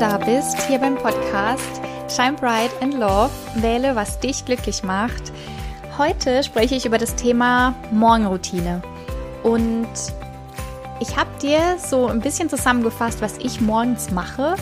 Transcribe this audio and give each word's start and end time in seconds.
da 0.00 0.16
bist, 0.16 0.58
hier 0.62 0.78
beim 0.78 0.94
Podcast 0.94 1.82
Shine 2.08 2.32
Bright 2.32 2.70
and 2.80 2.94
Love. 2.94 3.28
Wähle, 3.56 3.94
was 3.94 4.18
dich 4.18 4.46
glücklich 4.46 4.82
macht. 4.82 5.30
Heute 5.98 6.42
spreche 6.42 6.74
ich 6.74 6.86
über 6.86 6.96
das 6.96 7.16
Thema 7.16 7.74
Morgenroutine. 7.90 8.80
Und 9.42 9.88
ich 11.00 11.18
habe 11.18 11.28
dir 11.42 11.76
so 11.78 12.06
ein 12.06 12.22
bisschen 12.22 12.48
zusammengefasst, 12.48 13.20
was 13.20 13.36
ich 13.36 13.60
morgens 13.60 14.10
mache 14.10 14.54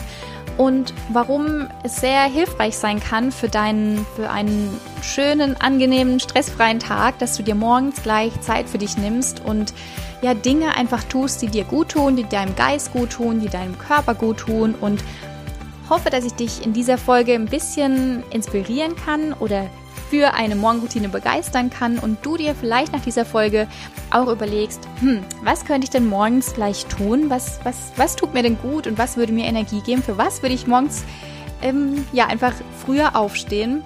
und 0.57 0.93
warum 1.07 1.69
es 1.83 2.01
sehr 2.01 2.23
hilfreich 2.23 2.77
sein 2.77 2.99
kann 2.99 3.31
für 3.31 3.47
deinen, 3.47 4.05
für 4.17 4.29
einen 4.29 4.77
schönen, 5.01 5.55
angenehmen, 5.61 6.19
stressfreien 6.19 6.79
Tag, 6.79 7.17
dass 7.19 7.37
du 7.37 7.43
dir 7.43 7.55
morgens 7.55 8.03
gleich 8.03 8.33
Zeit 8.41 8.67
für 8.67 8.77
dich 8.77 8.97
nimmst 8.97 9.39
und 9.45 9.73
ja 10.21 10.33
Dinge 10.33 10.75
einfach 10.75 11.05
tust, 11.05 11.41
die 11.41 11.47
dir 11.47 11.63
gut 11.63 11.89
tun, 11.93 12.17
die 12.17 12.27
deinem 12.27 12.57
Geist 12.57 12.91
gut 12.91 13.11
tun, 13.11 13.39
die 13.39 13.47
deinem 13.47 13.79
Körper 13.79 14.15
gut 14.15 14.39
tun 14.39 14.75
und 14.79 15.01
hoffe, 15.89 16.09
dass 16.09 16.25
ich 16.25 16.33
dich 16.33 16.65
in 16.65 16.73
dieser 16.73 16.97
Folge 16.97 17.33
ein 17.33 17.45
bisschen 17.45 18.23
inspirieren 18.31 18.95
kann 18.95 19.33
oder 19.33 19.69
für 20.09 20.33
eine 20.33 20.55
Morgenroutine 20.55 21.09
begeistern 21.09 21.69
kann 21.69 21.99
und 21.99 22.25
du 22.25 22.35
dir 22.35 22.55
vielleicht 22.55 22.93
nach 22.93 23.01
dieser 23.01 23.25
Folge 23.25 23.67
auch 24.09 24.27
überlegst, 24.27 24.81
hm, 25.01 25.23
was 25.43 25.65
könnte 25.65 25.85
ich 25.85 25.91
denn 25.91 26.07
morgens 26.07 26.53
gleich 26.53 26.85
tun? 26.87 27.29
Was, 27.29 27.59
was, 27.63 27.91
was 27.95 28.15
tut 28.15 28.33
mir 28.33 28.41
denn 28.41 28.57
gut 28.59 28.87
und 28.87 28.97
was 28.97 29.17
würde 29.17 29.33
mir 29.33 29.45
Energie 29.45 29.81
geben? 29.81 30.01
Für 30.01 30.17
was 30.17 30.41
würde 30.41 30.55
ich 30.55 30.65
morgens 30.65 31.03
ähm, 31.61 32.05
ja 32.11 32.25
einfach 32.27 32.53
früher 32.83 33.15
aufstehen? 33.15 33.83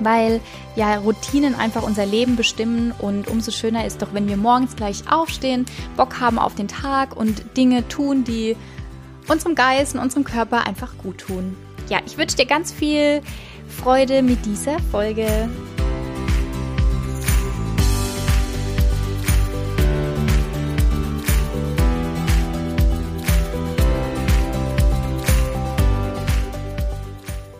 Weil 0.00 0.40
ja 0.76 0.96
Routinen 0.96 1.54
einfach 1.54 1.82
unser 1.82 2.06
Leben 2.06 2.36
bestimmen 2.36 2.92
und 2.98 3.28
umso 3.28 3.50
schöner 3.50 3.86
ist 3.86 4.02
doch, 4.02 4.08
wenn 4.12 4.28
wir 4.28 4.36
morgens 4.36 4.76
gleich 4.76 5.10
aufstehen, 5.10 5.66
Bock 5.96 6.20
haben 6.20 6.38
auf 6.38 6.54
den 6.54 6.68
Tag 6.68 7.16
und 7.16 7.56
Dinge 7.56 7.86
tun, 7.88 8.24
die 8.24 8.56
unserem 9.30 9.54
Geist 9.54 9.94
und 9.94 10.00
unserem 10.00 10.24
Körper 10.24 10.66
einfach 10.66 10.98
gut 10.98 11.18
tun. 11.18 11.56
Ja, 11.88 12.00
ich 12.04 12.18
wünsche 12.18 12.36
dir 12.36 12.46
ganz 12.46 12.72
viel 12.72 13.22
Freude 13.68 14.22
mit 14.22 14.44
dieser 14.44 14.80
Folge. 14.90 15.48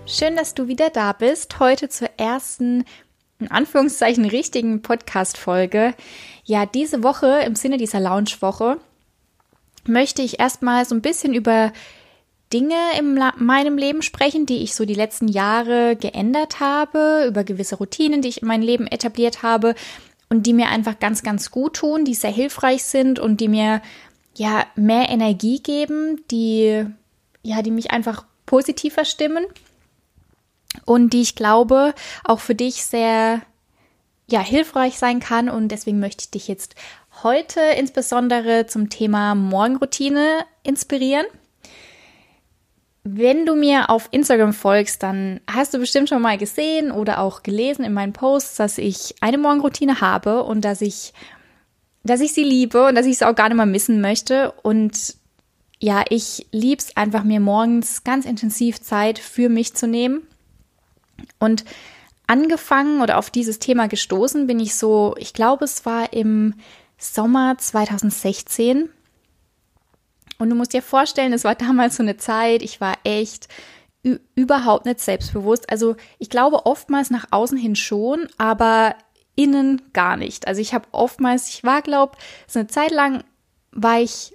Schön, 0.06 0.34
dass 0.34 0.54
du 0.54 0.66
wieder 0.66 0.90
da 0.90 1.12
bist. 1.12 1.60
Heute 1.60 1.88
zur 1.88 2.10
ersten, 2.16 2.84
in 3.38 3.48
Anführungszeichen, 3.48 4.24
richtigen 4.24 4.82
Podcast-Folge. 4.82 5.94
Ja, 6.44 6.66
diese 6.66 7.04
Woche, 7.04 7.42
im 7.46 7.54
Sinne 7.54 7.76
dieser 7.76 8.00
Lounge-Woche, 8.00 8.78
möchte 9.86 10.22
ich 10.22 10.40
erstmal 10.40 10.84
so 10.84 10.94
ein 10.94 11.02
bisschen 11.02 11.34
über 11.34 11.72
Dinge 12.52 12.76
in 12.98 13.18
meinem 13.36 13.78
Leben 13.78 14.02
sprechen, 14.02 14.44
die 14.44 14.62
ich 14.62 14.74
so 14.74 14.84
die 14.84 14.94
letzten 14.94 15.28
Jahre 15.28 15.96
geändert 15.96 16.58
habe, 16.58 17.26
über 17.28 17.44
gewisse 17.44 17.76
Routinen, 17.76 18.22
die 18.22 18.28
ich 18.28 18.42
in 18.42 18.48
meinem 18.48 18.62
Leben 18.62 18.86
etabliert 18.86 19.42
habe 19.42 19.74
und 20.28 20.46
die 20.46 20.52
mir 20.52 20.68
einfach 20.68 20.98
ganz, 20.98 21.22
ganz 21.22 21.50
gut 21.50 21.76
tun, 21.76 22.04
die 22.04 22.14
sehr 22.14 22.32
hilfreich 22.32 22.82
sind 22.84 23.18
und 23.18 23.40
die 23.40 23.48
mir 23.48 23.82
ja 24.36 24.66
mehr 24.74 25.08
Energie 25.10 25.60
geben, 25.60 26.22
die 26.30 26.86
ja, 27.42 27.62
die 27.62 27.70
mich 27.70 27.90
einfach 27.90 28.24
positiver 28.46 29.04
stimmen 29.04 29.46
und 30.84 31.12
die 31.12 31.22
ich 31.22 31.34
glaube 31.34 31.94
auch 32.24 32.40
für 32.40 32.54
dich 32.54 32.84
sehr 32.84 33.42
ja 34.28 34.40
hilfreich 34.40 34.98
sein 34.98 35.20
kann 35.20 35.48
und 35.48 35.68
deswegen 35.68 35.98
möchte 35.98 36.22
ich 36.22 36.30
dich 36.30 36.48
jetzt 36.48 36.74
heute 37.22 37.60
insbesondere 37.76 38.66
zum 38.66 38.88
Thema 38.88 39.34
Morgenroutine 39.34 40.44
inspirieren. 40.62 41.26
Wenn 43.02 43.46
du 43.46 43.54
mir 43.54 43.88
auf 43.88 44.08
Instagram 44.10 44.52
folgst, 44.52 45.02
dann 45.02 45.40
hast 45.50 45.72
du 45.72 45.78
bestimmt 45.78 46.08
schon 46.08 46.22
mal 46.22 46.38
gesehen 46.38 46.92
oder 46.92 47.20
auch 47.20 47.42
gelesen 47.42 47.84
in 47.84 47.94
meinen 47.94 48.12
Posts, 48.12 48.56
dass 48.56 48.78
ich 48.78 49.14
eine 49.20 49.38
Morgenroutine 49.38 50.00
habe 50.00 50.44
und 50.44 50.64
dass 50.64 50.82
ich, 50.82 51.14
dass 52.04 52.20
ich 52.20 52.32
sie 52.34 52.44
liebe 52.44 52.86
und 52.86 52.94
dass 52.94 53.06
ich 53.06 53.18
sie 53.18 53.26
auch 53.26 53.34
gar 53.34 53.48
nicht 53.48 53.56
mal 53.56 53.66
missen 53.66 54.00
möchte. 54.00 54.52
Und 54.62 55.16
ja, 55.78 56.04
ich 56.10 56.46
lieb's 56.52 56.94
einfach 56.96 57.24
mir 57.24 57.40
morgens 57.40 58.04
ganz 58.04 58.26
intensiv 58.26 58.80
Zeit 58.82 59.18
für 59.18 59.48
mich 59.48 59.74
zu 59.74 59.86
nehmen. 59.86 60.22
Und 61.38 61.64
angefangen 62.26 63.00
oder 63.00 63.18
auf 63.18 63.30
dieses 63.30 63.58
Thema 63.58 63.88
gestoßen 63.88 64.46
bin 64.46 64.60
ich 64.60 64.74
so, 64.74 65.14
ich 65.18 65.32
glaube, 65.32 65.64
es 65.64 65.84
war 65.86 66.12
im 66.12 66.54
Sommer 67.00 67.56
2016 67.58 68.90
und 70.38 70.48
du 70.48 70.56
musst 70.56 70.72
dir 70.72 70.82
vorstellen, 70.82 71.32
es 71.32 71.44
war 71.44 71.54
damals 71.54 71.96
so 71.96 72.02
eine 72.02 72.16
Zeit, 72.16 72.62
ich 72.62 72.80
war 72.80 72.94
echt 73.04 73.48
überhaupt 74.34 74.86
nicht 74.86 75.00
selbstbewusst. 75.00 75.68
Also 75.68 75.96
ich 76.18 76.30
glaube 76.30 76.64
oftmals 76.64 77.10
nach 77.10 77.26
außen 77.30 77.58
hin 77.58 77.76
schon, 77.76 78.28
aber 78.38 78.94
innen 79.36 79.82
gar 79.92 80.16
nicht. 80.16 80.46
Also 80.46 80.60
ich 80.60 80.72
habe 80.72 80.88
oftmals, 80.92 81.48
ich 81.50 81.64
war, 81.64 81.82
glaube 81.82 82.16
so 82.46 82.58
eine 82.58 82.68
Zeit 82.68 82.90
lang 82.90 83.24
war 83.72 84.00
ich 84.00 84.34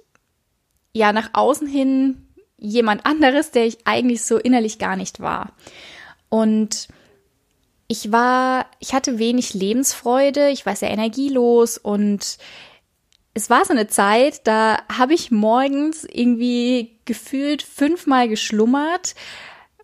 ja 0.92 1.12
nach 1.12 1.30
außen 1.32 1.66
hin 1.66 2.28
jemand 2.56 3.04
anderes, 3.04 3.50
der 3.50 3.66
ich 3.66 3.86
eigentlich 3.86 4.24
so 4.24 4.38
innerlich 4.38 4.78
gar 4.78 4.96
nicht 4.96 5.20
war. 5.20 5.52
Und 6.28 6.88
ich 7.88 8.10
war, 8.12 8.66
ich 8.80 8.94
hatte 8.94 9.18
wenig 9.18 9.54
Lebensfreude, 9.54 10.48
ich 10.50 10.66
war 10.66 10.74
sehr 10.74 10.90
energielos 10.90 11.78
und 11.78 12.38
es 13.34 13.50
war 13.50 13.64
so 13.64 13.72
eine 13.72 13.86
Zeit, 13.86 14.46
da 14.46 14.78
habe 14.90 15.14
ich 15.14 15.30
morgens 15.30 16.04
irgendwie 16.04 16.98
gefühlt 17.04 17.62
fünfmal 17.62 18.28
geschlummert, 18.28 19.14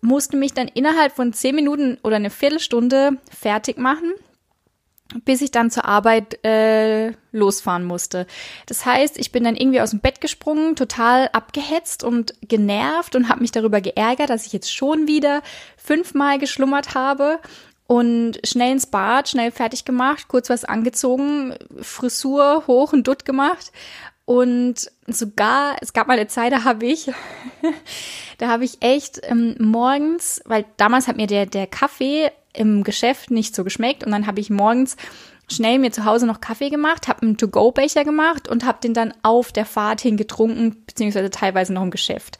musste 0.01 0.37
mich 0.37 0.53
dann 0.53 0.67
innerhalb 0.67 1.15
von 1.15 1.33
zehn 1.33 1.55
Minuten 1.55 1.97
oder 2.03 2.17
eine 2.17 2.29
Viertelstunde 2.29 3.17
fertig 3.31 3.77
machen, 3.77 4.11
bis 5.23 5.41
ich 5.41 5.51
dann 5.51 5.71
zur 5.71 5.85
Arbeit 5.85 6.43
äh, 6.43 7.13
losfahren 7.31 7.85
musste. 7.85 8.25
Das 8.65 8.85
heißt, 8.85 9.17
ich 9.17 9.31
bin 9.31 9.43
dann 9.43 9.55
irgendwie 9.55 9.81
aus 9.81 9.91
dem 9.91 9.99
Bett 9.99 10.19
gesprungen, 10.19 10.75
total 10.75 11.29
abgehetzt 11.31 12.03
und 12.03 12.33
genervt 12.41 13.15
und 13.15 13.29
habe 13.29 13.41
mich 13.41 13.51
darüber 13.51 13.79
geärgert, 13.79 14.29
dass 14.29 14.45
ich 14.45 14.51
jetzt 14.51 14.73
schon 14.73 15.07
wieder 15.07 15.41
fünfmal 15.77 16.39
geschlummert 16.39 16.95
habe 16.95 17.39
und 17.87 18.39
schnell 18.45 18.71
ins 18.71 18.87
Bad, 18.87 19.29
schnell 19.29 19.51
fertig 19.51 19.85
gemacht, 19.85 20.27
kurz 20.27 20.49
was 20.49 20.65
angezogen, 20.65 21.55
Frisur 21.81 22.63
hoch 22.67 22.93
und 22.93 23.07
dutt 23.07 23.25
gemacht 23.25 23.71
und 24.25 24.89
sogar, 25.05 25.75
es 25.81 25.91
gab 25.91 26.07
mal 26.07 26.17
eine 26.17 26.27
Zeit, 26.27 26.53
da 26.53 26.63
habe 26.63 26.85
ich, 26.85 27.11
da 28.37 28.47
habe 28.47 28.63
ich 28.63 28.81
echt 28.81 29.19
ähm, 29.23 29.55
morgens, 29.59 30.41
weil 30.45 30.65
damals 30.77 31.07
hat 31.07 31.17
mir 31.17 31.27
der, 31.27 31.45
der 31.45 31.67
Kaffee 31.67 32.31
im 32.53 32.83
Geschäft 32.83 33.31
nicht 33.31 33.55
so 33.55 33.63
geschmeckt 33.63 34.03
und 34.03 34.11
dann 34.11 34.27
habe 34.27 34.39
ich 34.39 34.49
morgens 34.49 34.95
schnell 35.51 35.77
mir 35.77 35.91
zu 35.91 36.05
Hause 36.05 36.25
noch 36.25 36.39
Kaffee 36.39 36.69
gemacht, 36.69 37.09
habe 37.09 37.23
einen 37.23 37.37
To-Go-Becher 37.37 38.05
gemacht 38.05 38.47
und 38.47 38.65
habe 38.65 38.79
den 38.81 38.93
dann 38.93 39.13
auf 39.23 39.51
der 39.51 39.65
Fahrt 39.65 39.99
hin 39.99 40.15
getrunken, 40.15 40.83
beziehungsweise 40.85 41.29
teilweise 41.29 41.73
noch 41.73 41.83
im 41.83 41.91
Geschäft. 41.91 42.37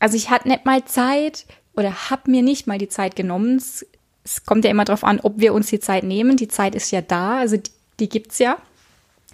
Also 0.00 0.16
ich 0.16 0.30
hatte 0.30 0.48
nicht 0.48 0.64
mal 0.64 0.84
Zeit 0.84 1.46
oder 1.76 2.10
habe 2.10 2.30
mir 2.30 2.42
nicht 2.42 2.66
mal 2.66 2.78
die 2.78 2.88
Zeit 2.88 3.14
genommen, 3.14 3.62
es 4.30 4.44
kommt 4.44 4.64
ja 4.64 4.70
immer 4.70 4.84
darauf 4.84 5.04
an, 5.04 5.20
ob 5.20 5.40
wir 5.40 5.52
uns 5.52 5.68
die 5.68 5.80
Zeit 5.80 6.04
nehmen. 6.04 6.36
Die 6.36 6.48
Zeit 6.48 6.74
ist 6.74 6.90
ja 6.90 7.00
da, 7.00 7.38
also 7.38 7.56
die, 7.56 7.70
die 7.98 8.08
gibt's 8.08 8.38
ja. 8.38 8.56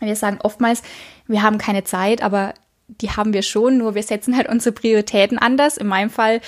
Wir 0.00 0.16
sagen 0.16 0.38
oftmals, 0.42 0.82
wir 1.26 1.42
haben 1.42 1.58
keine 1.58 1.84
Zeit, 1.84 2.22
aber 2.22 2.54
die 2.88 3.10
haben 3.10 3.32
wir 3.32 3.42
schon, 3.42 3.78
nur 3.78 3.94
wir 3.94 4.02
setzen 4.02 4.36
halt 4.36 4.48
unsere 4.48 4.72
Prioritäten 4.72 5.38
anders. 5.38 5.76
In 5.76 5.86
meinem 5.86 6.10
Fall, 6.10 6.40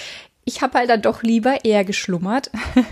ich 0.45 0.63
habe 0.63 0.79
halt 0.79 0.91
dann 0.91 1.03
doch 1.03 1.23
lieber 1.23 1.65
eher 1.65 1.85
geschlummert. 1.85 2.51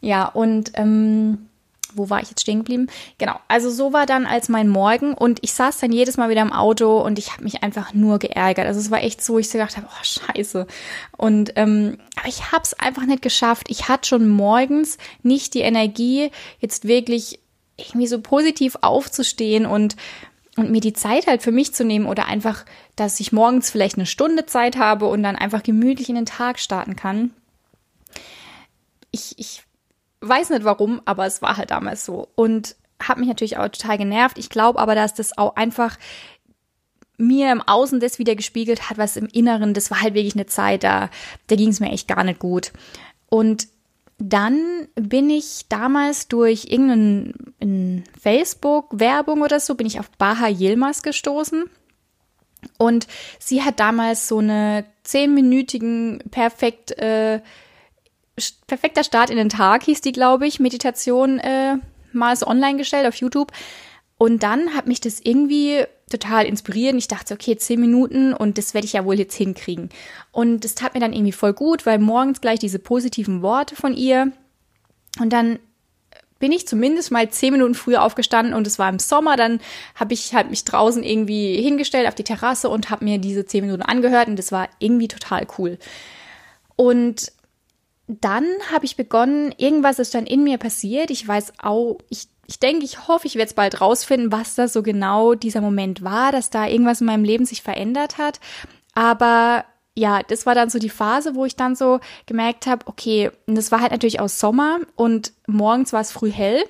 ja, 0.00 0.26
und 0.26 0.72
ähm, 0.74 1.48
wo 1.96 2.10
war 2.10 2.20
ich 2.20 2.30
jetzt 2.30 2.42
stehen 2.42 2.58
geblieben? 2.58 2.88
Genau, 3.18 3.38
also 3.48 3.70
so 3.70 3.92
war 3.92 4.06
dann 4.06 4.26
als 4.26 4.48
mein 4.48 4.68
Morgen 4.68 5.14
und 5.14 5.38
ich 5.42 5.52
saß 5.54 5.78
dann 5.78 5.92
jedes 5.92 6.16
Mal 6.16 6.28
wieder 6.30 6.42
im 6.42 6.52
Auto 6.52 7.00
und 7.00 7.18
ich 7.18 7.32
habe 7.32 7.44
mich 7.44 7.62
einfach 7.62 7.94
nur 7.94 8.18
geärgert. 8.18 8.66
Also 8.66 8.80
es 8.80 8.90
war 8.90 9.02
echt 9.02 9.22
so, 9.22 9.38
ich 9.38 9.48
so 9.48 9.58
gedacht 9.58 9.76
habe, 9.76 9.86
oh 9.88 10.04
scheiße. 10.04 10.66
Und 11.16 11.52
ähm, 11.56 11.98
aber 12.16 12.28
ich 12.28 12.52
habe 12.52 12.62
es 12.62 12.74
einfach 12.74 13.06
nicht 13.06 13.22
geschafft. 13.22 13.66
Ich 13.68 13.88
hatte 13.88 14.08
schon 14.08 14.28
morgens 14.28 14.98
nicht 15.22 15.54
die 15.54 15.60
Energie, 15.60 16.30
jetzt 16.60 16.86
wirklich 16.86 17.40
irgendwie 17.76 18.06
so 18.06 18.20
positiv 18.20 18.76
aufzustehen 18.82 19.66
und 19.66 19.96
und 20.56 20.70
mir 20.70 20.80
die 20.80 20.92
Zeit 20.92 21.26
halt 21.26 21.42
für 21.42 21.50
mich 21.50 21.74
zu 21.74 21.84
nehmen 21.84 22.06
oder 22.06 22.26
einfach, 22.26 22.64
dass 22.96 23.18
ich 23.18 23.32
morgens 23.32 23.70
vielleicht 23.70 23.96
eine 23.96 24.06
Stunde 24.06 24.46
Zeit 24.46 24.76
habe 24.76 25.06
und 25.06 25.22
dann 25.22 25.36
einfach 25.36 25.62
gemütlich 25.62 26.08
in 26.08 26.14
den 26.14 26.26
Tag 26.26 26.60
starten 26.60 26.94
kann. 26.94 27.32
Ich, 29.10 29.38
ich 29.38 29.63
Weiß 30.28 30.50
nicht 30.50 30.64
warum, 30.64 31.00
aber 31.04 31.26
es 31.26 31.42
war 31.42 31.56
halt 31.56 31.70
damals 31.70 32.04
so. 32.04 32.28
Und 32.34 32.76
hat 33.00 33.18
mich 33.18 33.28
natürlich 33.28 33.58
auch 33.58 33.68
total 33.68 33.98
genervt. 33.98 34.38
Ich 34.38 34.48
glaube 34.48 34.78
aber, 34.78 34.94
dass 34.94 35.14
das 35.14 35.36
auch 35.36 35.56
einfach 35.56 35.98
mir 37.16 37.52
im 37.52 37.60
Außen 37.60 38.00
das 38.00 38.18
wieder 38.18 38.34
gespiegelt 38.34 38.90
hat, 38.90 38.98
was 38.98 39.16
im 39.16 39.26
Inneren, 39.26 39.74
das 39.74 39.90
war 39.90 40.00
halt 40.00 40.14
wirklich 40.14 40.34
eine 40.34 40.46
Zeit, 40.46 40.82
da, 40.82 41.10
da 41.46 41.56
ging 41.56 41.68
es 41.68 41.80
mir 41.80 41.92
echt 41.92 42.08
gar 42.08 42.24
nicht 42.24 42.40
gut. 42.40 42.72
Und 43.28 43.68
dann 44.18 44.88
bin 44.94 45.30
ich 45.30 45.66
damals 45.68 46.28
durch 46.28 46.66
irgendeine 46.66 48.04
Facebook-Werbung 48.20 49.42
oder 49.42 49.60
so, 49.60 49.74
bin 49.74 49.86
ich 49.86 50.00
auf 50.00 50.10
Baha 50.10 50.48
Yilmaz 50.48 51.02
gestoßen. 51.02 51.64
Und 52.78 53.06
sie 53.38 53.62
hat 53.62 53.80
damals 53.80 54.28
so 54.28 54.38
eine 54.38 54.84
zehnminütigen 55.02 56.22
perfekt 56.30 56.92
äh, 56.98 57.40
perfekter 58.66 59.04
Start 59.04 59.30
in 59.30 59.36
den 59.36 59.48
Tag 59.48 59.84
hieß 59.84 60.00
die, 60.00 60.12
glaube 60.12 60.46
ich, 60.46 60.60
Meditation 60.60 61.38
äh, 61.38 61.76
mal 62.12 62.36
so 62.36 62.46
online 62.46 62.78
gestellt 62.78 63.06
auf 63.06 63.16
YouTube. 63.16 63.52
Und 64.16 64.42
dann 64.42 64.74
hat 64.74 64.86
mich 64.86 65.00
das 65.00 65.20
irgendwie 65.20 65.84
total 66.10 66.46
inspiriert. 66.46 66.94
Ich 66.94 67.08
dachte, 67.08 67.34
okay, 67.34 67.56
zehn 67.56 67.80
Minuten 67.80 68.32
und 68.32 68.58
das 68.58 68.74
werde 68.74 68.86
ich 68.86 68.92
ja 68.92 69.04
wohl 69.04 69.18
jetzt 69.18 69.34
hinkriegen. 69.34 69.88
Und 70.32 70.64
es 70.64 70.74
tat 70.74 70.94
mir 70.94 71.00
dann 71.00 71.12
irgendwie 71.12 71.32
voll 71.32 71.52
gut, 71.52 71.86
weil 71.86 71.98
morgens 71.98 72.40
gleich 72.40 72.58
diese 72.58 72.78
positiven 72.78 73.42
Worte 73.42 73.74
von 73.74 73.94
ihr. 73.94 74.32
Und 75.20 75.32
dann 75.32 75.58
bin 76.38 76.52
ich 76.52 76.68
zumindest 76.68 77.10
mal 77.10 77.28
zehn 77.30 77.52
Minuten 77.52 77.74
früher 77.74 78.02
aufgestanden 78.02 78.54
und 78.54 78.66
es 78.66 78.78
war 78.78 78.88
im 78.88 78.98
Sommer. 78.98 79.36
Dann 79.36 79.60
habe 79.94 80.14
ich 80.14 80.34
halt 80.34 80.50
mich 80.50 80.64
draußen 80.64 81.02
irgendwie 81.02 81.60
hingestellt 81.62 82.06
auf 82.06 82.14
die 82.14 82.24
Terrasse 82.24 82.68
und 82.68 82.90
habe 82.90 83.04
mir 83.04 83.18
diese 83.18 83.46
zehn 83.46 83.64
Minuten 83.64 83.82
angehört 83.82 84.28
und 84.28 84.36
das 84.36 84.52
war 84.52 84.68
irgendwie 84.78 85.08
total 85.08 85.46
cool. 85.58 85.78
Und 86.76 87.32
dann 88.06 88.44
habe 88.72 88.84
ich 88.84 88.96
begonnen, 88.96 89.54
irgendwas 89.56 89.98
ist 89.98 90.14
dann 90.14 90.26
in 90.26 90.44
mir 90.44 90.58
passiert. 90.58 91.10
Ich 91.10 91.26
weiß 91.26 91.54
auch, 91.62 91.98
ich, 92.10 92.28
ich 92.46 92.58
denke, 92.58 92.84
ich 92.84 93.08
hoffe, 93.08 93.26
ich 93.26 93.36
werde 93.36 93.48
es 93.48 93.54
bald 93.54 93.80
rausfinden, 93.80 94.30
was 94.30 94.54
da 94.54 94.68
so 94.68 94.82
genau 94.82 95.34
dieser 95.34 95.62
Moment 95.62 96.02
war, 96.02 96.30
dass 96.30 96.50
da 96.50 96.66
irgendwas 96.66 97.00
in 97.00 97.06
meinem 97.06 97.24
Leben 97.24 97.46
sich 97.46 97.62
verändert 97.62 98.18
hat. 98.18 98.40
Aber 98.94 99.64
ja, 99.96 100.22
das 100.22 100.44
war 100.44 100.54
dann 100.54 100.70
so 100.70 100.78
die 100.78 100.90
Phase, 100.90 101.34
wo 101.34 101.44
ich 101.44 101.56
dann 101.56 101.76
so 101.76 102.00
gemerkt 102.26 102.66
habe, 102.66 102.86
okay, 102.86 103.30
das 103.46 103.72
war 103.72 103.80
halt 103.80 103.92
natürlich 103.92 104.20
aus 104.20 104.38
Sommer 104.38 104.80
und 104.96 105.32
morgens 105.46 105.92
war 105.92 106.00
es 106.00 106.12
früh 106.12 106.30
hell. 106.30 106.64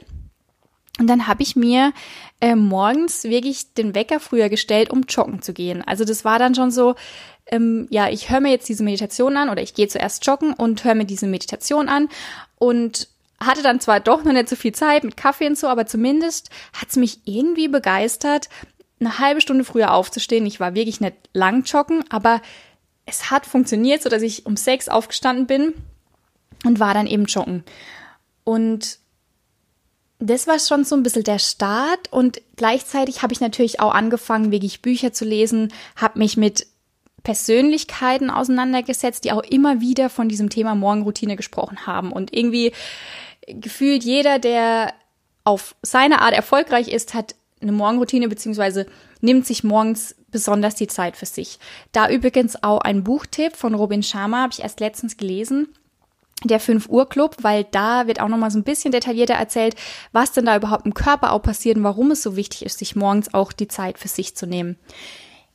Und 1.00 1.08
dann 1.08 1.26
habe 1.26 1.42
ich 1.42 1.56
mir 1.56 1.92
äh, 2.40 2.54
morgens 2.54 3.24
wirklich 3.24 3.74
den 3.74 3.96
Wecker 3.96 4.20
früher 4.20 4.48
gestellt, 4.48 4.90
um 4.90 5.02
joggen 5.08 5.42
zu 5.42 5.52
gehen. 5.52 5.82
Also 5.82 6.04
das 6.04 6.24
war 6.24 6.38
dann 6.38 6.54
schon 6.54 6.70
so, 6.70 6.94
ähm, 7.46 7.86
ja, 7.90 8.08
ich 8.08 8.30
höre 8.30 8.40
mir 8.40 8.50
jetzt 8.50 8.68
diese 8.68 8.84
Meditation 8.84 9.36
an 9.36 9.48
oder 9.50 9.62
ich 9.62 9.74
gehe 9.74 9.88
zuerst 9.88 10.26
joggen 10.26 10.54
und 10.54 10.84
höre 10.84 10.94
mir 10.94 11.04
diese 11.04 11.26
Meditation 11.26 11.88
an 11.88 12.08
und 12.58 13.08
hatte 13.40 13.62
dann 13.62 13.80
zwar 13.80 14.00
doch 14.00 14.24
noch 14.24 14.32
nicht 14.32 14.48
so 14.48 14.56
viel 14.56 14.72
Zeit 14.72 15.04
mit 15.04 15.16
Kaffee 15.16 15.46
und 15.46 15.58
so, 15.58 15.68
aber 15.68 15.86
zumindest 15.86 16.50
hat 16.72 16.88
es 16.90 16.96
mich 16.96 17.20
irgendwie 17.24 17.68
begeistert, 17.68 18.48
eine 19.00 19.18
halbe 19.18 19.40
Stunde 19.40 19.64
früher 19.64 19.92
aufzustehen. 19.92 20.46
Ich 20.46 20.60
war 20.60 20.74
wirklich 20.74 21.00
nicht 21.00 21.16
lang 21.32 21.64
joggen, 21.64 22.04
aber 22.10 22.40
es 23.06 23.30
hat 23.30 23.44
funktioniert, 23.44 24.02
so 24.02 24.08
dass 24.08 24.22
ich 24.22 24.46
um 24.46 24.56
sechs 24.56 24.88
aufgestanden 24.88 25.46
bin 25.46 25.74
und 26.64 26.80
war 26.80 26.94
dann 26.94 27.06
eben 27.06 27.26
joggen. 27.26 27.64
Und 28.44 28.98
das 30.18 30.46
war 30.46 30.58
schon 30.58 30.84
so 30.84 30.96
ein 30.96 31.02
bisschen 31.02 31.24
der 31.24 31.38
Start 31.38 32.10
und 32.10 32.40
gleichzeitig 32.56 33.22
habe 33.22 33.32
ich 33.32 33.40
natürlich 33.40 33.80
auch 33.80 33.92
angefangen, 33.92 34.52
wirklich 34.52 34.80
Bücher 34.80 35.12
zu 35.12 35.24
lesen, 35.24 35.72
habe 35.96 36.18
mich 36.18 36.36
mit 36.36 36.66
Persönlichkeiten 37.24 38.30
auseinandergesetzt, 38.30 39.24
die 39.24 39.32
auch 39.32 39.42
immer 39.42 39.80
wieder 39.80 40.08
von 40.10 40.28
diesem 40.28 40.50
Thema 40.50 40.74
Morgenroutine 40.74 41.36
gesprochen 41.36 41.86
haben. 41.86 42.12
Und 42.12 42.32
irgendwie 42.32 42.72
gefühlt 43.46 44.04
jeder, 44.04 44.38
der 44.38 44.94
auf 45.42 45.74
seine 45.82 46.20
Art 46.20 46.34
erfolgreich 46.34 46.88
ist, 46.88 47.14
hat 47.14 47.34
eine 47.60 47.72
Morgenroutine 47.72 48.28
beziehungsweise 48.28 48.86
nimmt 49.20 49.46
sich 49.46 49.64
morgens 49.64 50.14
besonders 50.30 50.74
die 50.74 50.86
Zeit 50.86 51.16
für 51.16 51.26
sich. 51.26 51.58
Da 51.92 52.10
übrigens 52.10 52.62
auch 52.62 52.80
ein 52.80 53.04
Buchtipp 53.04 53.56
von 53.56 53.74
Robin 53.74 54.02
Sharma, 54.02 54.42
habe 54.42 54.52
ich 54.52 54.62
erst 54.62 54.80
letztens 54.80 55.16
gelesen 55.16 55.68
der 56.42 56.60
5 56.60 56.88
Uhr 56.88 57.08
Club, 57.08 57.36
weil 57.40 57.64
da 57.64 58.06
wird 58.06 58.20
auch 58.20 58.28
noch 58.28 58.36
mal 58.36 58.50
so 58.50 58.58
ein 58.58 58.64
bisschen 58.64 58.92
detaillierter 58.92 59.34
erzählt, 59.34 59.76
was 60.12 60.32
denn 60.32 60.44
da 60.44 60.56
überhaupt 60.56 60.84
im 60.84 60.92
Körper 60.92 61.32
auch 61.32 61.40
passiert 61.40 61.78
und 61.78 61.84
warum 61.84 62.10
es 62.10 62.22
so 62.22 62.36
wichtig 62.36 62.66
ist, 62.66 62.78
sich 62.78 62.96
morgens 62.96 63.32
auch 63.32 63.52
die 63.52 63.68
Zeit 63.68 63.98
für 63.98 64.08
sich 64.08 64.36
zu 64.36 64.46
nehmen. 64.46 64.76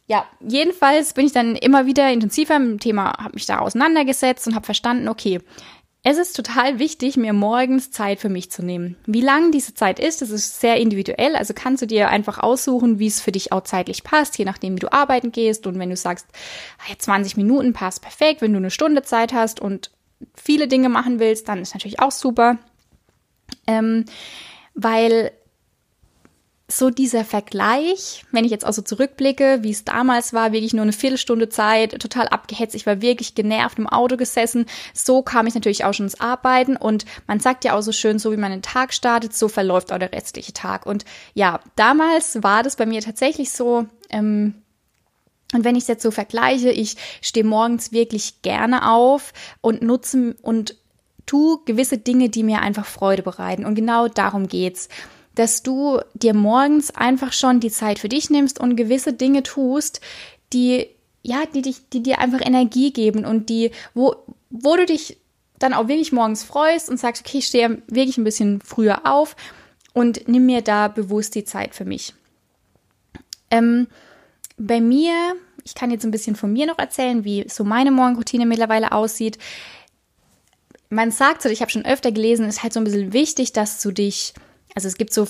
Ja, 0.09 0.25
jedenfalls 0.39 1.13
bin 1.13 1.27
ich 1.27 1.33
dann 1.33 1.55
immer 1.55 1.85
wieder 1.85 2.11
intensiver 2.11 2.57
dem 2.57 2.79
Thema, 2.79 3.13
habe 3.19 3.35
mich 3.35 3.45
da 3.45 3.59
auseinandergesetzt 3.59 4.47
und 4.47 4.55
habe 4.55 4.65
verstanden, 4.65 5.07
okay, 5.07 5.39
es 6.01 6.17
ist 6.17 6.35
total 6.35 6.79
wichtig, 6.79 7.15
mir 7.15 7.31
morgens 7.31 7.91
Zeit 7.91 8.19
für 8.19 8.29
mich 8.29 8.49
zu 8.49 8.63
nehmen. 8.65 8.95
Wie 9.05 9.21
lang 9.21 9.51
diese 9.51 9.75
Zeit 9.75 9.99
ist, 9.99 10.23
das 10.23 10.31
ist 10.31 10.61
sehr 10.61 10.77
individuell. 10.77 11.35
Also 11.35 11.53
kannst 11.53 11.83
du 11.83 11.85
dir 11.85 12.09
einfach 12.09 12.39
aussuchen, 12.39 12.97
wie 12.97 13.05
es 13.05 13.21
für 13.21 13.31
dich 13.31 13.51
auch 13.51 13.61
zeitlich 13.61 14.03
passt, 14.03 14.35
je 14.39 14.45
nachdem, 14.45 14.77
wie 14.77 14.79
du 14.79 14.91
arbeiten 14.91 15.31
gehst. 15.31 15.67
Und 15.67 15.77
wenn 15.77 15.91
du 15.91 15.95
sagst, 15.95 16.25
20 16.97 17.33
ah, 17.33 17.37
Minuten 17.37 17.73
passt 17.73 18.01
perfekt, 18.01 18.41
wenn 18.41 18.53
du 18.53 18.57
eine 18.57 18.71
Stunde 18.71 19.03
Zeit 19.03 19.31
hast 19.31 19.59
und 19.59 19.91
viele 20.33 20.67
Dinge 20.67 20.89
machen 20.89 21.19
willst, 21.19 21.47
dann 21.49 21.61
ist 21.61 21.75
natürlich 21.75 21.99
auch 21.99 22.11
super. 22.11 22.57
Ähm, 23.67 24.05
weil 24.73 25.33
so 26.71 26.89
dieser 26.89 27.25
Vergleich, 27.25 28.25
wenn 28.31 28.45
ich 28.45 28.51
jetzt 28.51 28.65
auch 28.65 28.73
so 28.73 28.81
zurückblicke, 28.81 29.59
wie 29.61 29.71
es 29.71 29.85
damals 29.85 30.33
war, 30.33 30.51
wirklich 30.51 30.73
nur 30.73 30.83
eine 30.83 30.93
Viertelstunde 30.93 31.49
Zeit, 31.49 31.99
total 31.99 32.27
abgehetzt, 32.27 32.75
ich 32.75 32.85
war 32.85 33.01
wirklich 33.01 33.33
genervt 33.33 33.79
im 33.79 33.87
Auto 33.87 34.17
gesessen. 34.17 34.65
So 34.93 35.23
kam 35.23 35.47
ich 35.47 35.55
natürlich 35.55 35.85
auch 35.85 35.93
schon 35.93 36.05
ins 36.05 36.19
Arbeiten 36.19 36.75
und 36.77 37.05
man 37.27 37.39
sagt 37.39 37.65
ja 37.65 37.75
auch 37.75 37.81
so 37.81 37.91
schön, 37.91 38.19
so 38.19 38.31
wie 38.31 38.37
man 38.37 38.51
den 38.51 38.61
Tag 38.61 38.93
startet, 38.93 39.35
so 39.35 39.47
verläuft 39.47 39.91
auch 39.91 39.97
der 39.97 40.13
restliche 40.13 40.53
Tag. 40.53 40.85
Und 40.85 41.05
ja, 41.33 41.59
damals 41.75 42.43
war 42.43 42.61
das 42.61 42.75
bei 42.75 42.85
mir 42.85 43.01
tatsächlich 43.01 43.51
so, 43.51 43.87
ähm, 44.09 44.53
und 45.53 45.63
wenn 45.63 45.75
ich 45.75 45.83
es 45.83 45.87
jetzt 45.87 46.03
so 46.03 46.11
vergleiche, 46.11 46.69
ich 46.69 46.95
stehe 47.21 47.43
morgens 47.43 47.91
wirklich 47.91 48.43
gerne 48.43 48.91
auf 48.91 49.33
und 49.61 49.81
nutze 49.81 50.35
und 50.43 50.75
tu 51.25 51.63
gewisse 51.65 51.97
Dinge, 51.97 52.29
die 52.29 52.43
mir 52.43 52.61
einfach 52.61 52.85
Freude 52.85 53.23
bereiten. 53.23 53.65
Und 53.65 53.73
genau 53.73 54.07
darum 54.07 54.47
geht's 54.47 54.89
dass 55.39 55.63
du 55.63 56.01
dir 56.13 56.33
morgens 56.33 56.91
einfach 56.91 57.31
schon 57.31 57.61
die 57.61 57.71
Zeit 57.71 57.97
für 57.97 58.09
dich 58.09 58.29
nimmst 58.29 58.59
und 58.59 58.75
gewisse 58.75 59.13
Dinge 59.13 59.41
tust, 59.41 60.01
die 60.51 60.87
ja, 61.21 61.45
die 61.45 61.61
dich, 61.61 61.89
die 61.89 62.03
dir 62.03 62.19
einfach 62.19 62.41
Energie 62.41 62.91
geben 62.91 63.25
und 63.25 63.49
die, 63.49 63.71
wo, 63.93 64.15
wo 64.49 64.75
du 64.75 64.85
dich 64.85 65.17
dann 65.59 65.73
auch 65.73 65.87
wirklich 65.87 66.11
morgens 66.11 66.43
freust 66.43 66.89
und 66.89 66.97
sagst, 66.97 67.25
okay, 67.25 67.39
ich 67.39 67.47
stehe 67.47 67.81
wirklich 67.87 68.17
ein 68.17 68.23
bisschen 68.23 68.61
früher 68.61 69.05
auf 69.05 69.35
und 69.93 70.27
nimm 70.27 70.45
mir 70.45 70.61
da 70.61 70.87
bewusst 70.87 71.35
die 71.35 71.43
Zeit 71.43 71.73
für 71.73 71.85
mich. 71.85 72.13
Ähm, 73.51 73.87
bei 74.57 74.81
mir, 74.81 75.13
ich 75.63 75.75
kann 75.75 75.91
jetzt 75.91 76.03
ein 76.03 76.11
bisschen 76.11 76.35
von 76.35 76.51
mir 76.51 76.65
noch 76.65 76.79
erzählen, 76.79 77.23
wie 77.23 77.45
so 77.49 77.63
meine 77.63 77.91
Morgenroutine 77.91 78.45
mittlerweile 78.45 78.91
aussieht. 78.91 79.37
Man 80.89 81.11
sagt 81.11 81.41
so, 81.41 81.49
ich 81.49 81.61
habe 81.61 81.71
schon 81.71 81.85
öfter 81.85 82.11
gelesen, 82.11 82.47
ist 82.47 82.63
halt 82.63 82.73
so 82.73 82.79
ein 82.79 82.85
bisschen 82.85 83.13
wichtig, 83.13 83.53
dass 83.53 83.81
du 83.81 83.91
dich 83.91 84.33
also 84.75 84.87
es 84.87 84.95
gibt 84.95 85.13
so 85.13 85.27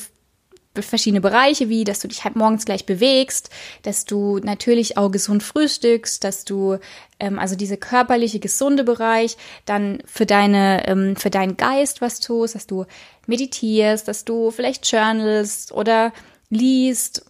verschiedene 0.75 1.21
Bereiche, 1.21 1.67
wie 1.69 1.83
dass 1.83 1.99
du 1.99 2.07
dich 2.07 2.23
halt 2.23 2.35
morgens 2.35 2.65
gleich 2.65 2.85
bewegst, 2.85 3.49
dass 3.83 4.05
du 4.05 4.39
natürlich 4.39 4.97
auch 4.97 5.11
gesund 5.11 5.43
frühstückst, 5.43 6.23
dass 6.23 6.45
du 6.45 6.77
ähm, 7.19 7.39
also 7.39 7.55
diese 7.55 7.77
körperliche 7.77 8.39
gesunde 8.39 8.83
Bereich 8.83 9.35
dann 9.65 10.01
für 10.05 10.25
deine 10.25 10.87
ähm, 10.87 11.15
für 11.15 11.29
deinen 11.29 11.57
Geist 11.57 12.01
was 12.01 12.19
tust, 12.19 12.55
dass 12.55 12.67
du 12.67 12.85
meditierst, 13.25 14.07
dass 14.07 14.25
du 14.25 14.51
vielleicht 14.51 14.89
journalst 14.89 15.71
oder 15.71 16.13
liest 16.49 17.25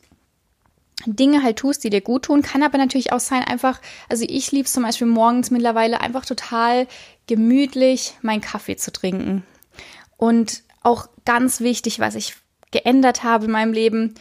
Dinge 1.06 1.44
halt 1.44 1.58
tust, 1.58 1.84
die 1.84 1.89
dir 1.89 2.01
gut 2.01 2.24
tun, 2.25 2.42
kann 2.42 2.62
aber 2.62 2.78
natürlich 2.78 3.13
auch 3.13 3.22
sein, 3.22 3.44
einfach, 3.44 3.80
also 4.10 4.25
ich 4.28 4.51
liebe 4.51 4.68
zum 4.68 4.84
Beispiel 4.84 5.08
morgens 5.08 5.50
mittlerweile 5.50 6.01
einfach 6.01 6.25
total 6.25 6.88
gemütlich 7.28 8.16
meinen 8.22 8.42
Kaffee 8.42 8.75
zu 8.75 8.92
trinken. 8.92 9.44
Und 10.18 10.63
auch 10.89 11.08
ganz 11.25 11.62
wichtig, 11.62 12.00
was 12.00 12.15
ich 12.15 12.36
geändert 12.72 13.24
habe 13.24 13.46
in 13.46 13.51
meinem 13.51 13.74
Leben, 13.74 14.15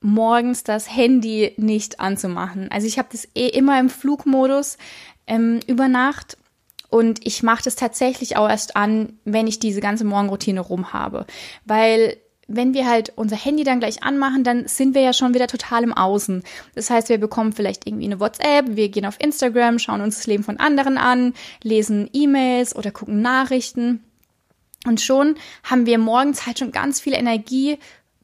morgens 0.00 0.64
das 0.64 0.94
Handy 0.94 1.52
nicht 1.56 2.00
anzumachen. 2.00 2.70
Also 2.70 2.86
ich 2.86 2.98
habe 2.98 3.08
das 3.12 3.28
eh 3.34 3.48
immer 3.48 3.78
im 3.78 3.88
Flugmodus 3.88 4.76
ähm, 5.26 5.60
über 5.66 5.88
Nacht 5.88 6.36
und 6.90 7.26
ich 7.26 7.42
mache 7.42 7.64
das 7.64 7.76
tatsächlich 7.76 8.36
auch 8.36 8.48
erst 8.48 8.76
an, 8.76 9.18
wenn 9.24 9.46
ich 9.46 9.58
diese 9.58 9.80
ganze 9.80 10.04
Morgenroutine 10.04 10.60
rum 10.60 10.92
habe, 10.92 11.26
weil 11.64 12.16
wenn 12.46 12.74
wir 12.74 12.86
halt 12.86 13.12
unser 13.16 13.36
Handy 13.36 13.64
dann 13.64 13.80
gleich 13.80 14.02
anmachen, 14.02 14.44
dann 14.44 14.68
sind 14.68 14.94
wir 14.94 15.00
ja 15.00 15.14
schon 15.14 15.32
wieder 15.32 15.46
total 15.46 15.82
im 15.82 15.94
Außen. 15.94 16.42
Das 16.74 16.90
heißt, 16.90 17.08
wir 17.08 17.18
bekommen 17.18 17.54
vielleicht 17.54 17.86
irgendwie 17.86 18.04
eine 18.04 18.20
WhatsApp, 18.20 18.76
wir 18.76 18.90
gehen 18.90 19.06
auf 19.06 19.18
Instagram, 19.18 19.78
schauen 19.78 20.02
uns 20.02 20.16
das 20.16 20.26
Leben 20.26 20.44
von 20.44 20.58
anderen 20.58 20.98
an, 20.98 21.32
lesen 21.62 22.10
E-Mails 22.12 22.76
oder 22.76 22.90
gucken 22.90 23.22
Nachrichten. 23.22 24.04
Und 24.84 25.00
schon 25.00 25.36
haben 25.62 25.86
wir 25.86 25.98
morgens 25.98 26.46
halt 26.46 26.58
schon 26.58 26.72
ganz 26.72 27.00
viel 27.00 27.14
Energie 27.14 27.78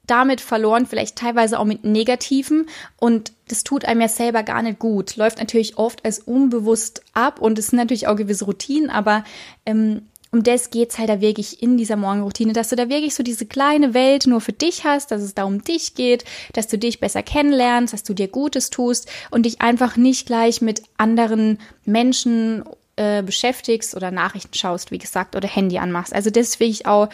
damit 0.07 0.41
verloren, 0.41 0.87
vielleicht 0.87 1.17
teilweise 1.17 1.59
auch 1.59 1.65
mit 1.65 1.85
Negativen. 1.85 2.69
Und 2.99 3.33
das 3.49 3.63
tut 3.63 3.85
einem 3.85 4.01
ja 4.01 4.09
selber 4.09 4.43
gar 4.43 4.63
nicht 4.63 4.79
gut. 4.79 5.17
Läuft 5.17 5.39
natürlich 5.39 5.79
oft 5.79 6.05
als 6.05 6.19
unbewusst 6.19 7.03
ab 7.15 7.41
und 7.41 7.59
es 7.59 7.69
sind 7.69 7.79
natürlich 7.79 8.09
auch 8.09 8.17
gewisse 8.17 8.45
Routinen, 8.45 8.91
aber 8.91 9.25
ähm, 9.67 10.03
um 10.33 10.43
das 10.45 10.71
geht's 10.71 10.99
halt 10.99 11.09
da 11.09 11.21
wirklich 11.21 11.61
in 11.63 11.77
dieser 11.77 11.97
Morgenroutine, 11.97 12.53
dass 12.53 12.69
du 12.69 12.77
da 12.77 12.89
wirklich 12.89 13.15
so 13.15 13.23
diese 13.23 13.47
kleine 13.47 13.95
Welt 13.95 14.27
nur 14.27 14.41
für 14.41 14.53
dich 14.53 14.85
hast, 14.85 15.11
dass 15.11 15.23
es 15.23 15.35
da 15.35 15.45
um 15.45 15.63
dich 15.65 15.95
geht, 15.95 16.25
dass 16.53 16.69
du 16.69 16.79
dich 16.79 17.01
besser 17.01 17.23
kennenlernst, 17.23 17.93
dass 17.93 18.05
du 18.05 18.15
dir 18.15 18.29
Gutes 18.29 18.71
tust 18.71 19.11
und 19.31 19.45
dich 19.45 19.61
einfach 19.61 19.97
nicht 19.97 20.27
gleich 20.27 20.61
mit 20.61 20.83
anderen 20.97 21.59
Menschen 21.85 22.63
äh, 23.01 23.23
beschäftigst 23.23 23.97
oder 23.97 24.11
Nachrichten 24.11 24.53
schaust, 24.53 24.91
wie 24.91 24.99
gesagt, 24.99 25.35
oder 25.35 25.49
Handy 25.49 25.79
anmachst. 25.79 26.15
Also 26.15 26.29
deswegen 26.29 26.85
auch, 26.85 27.09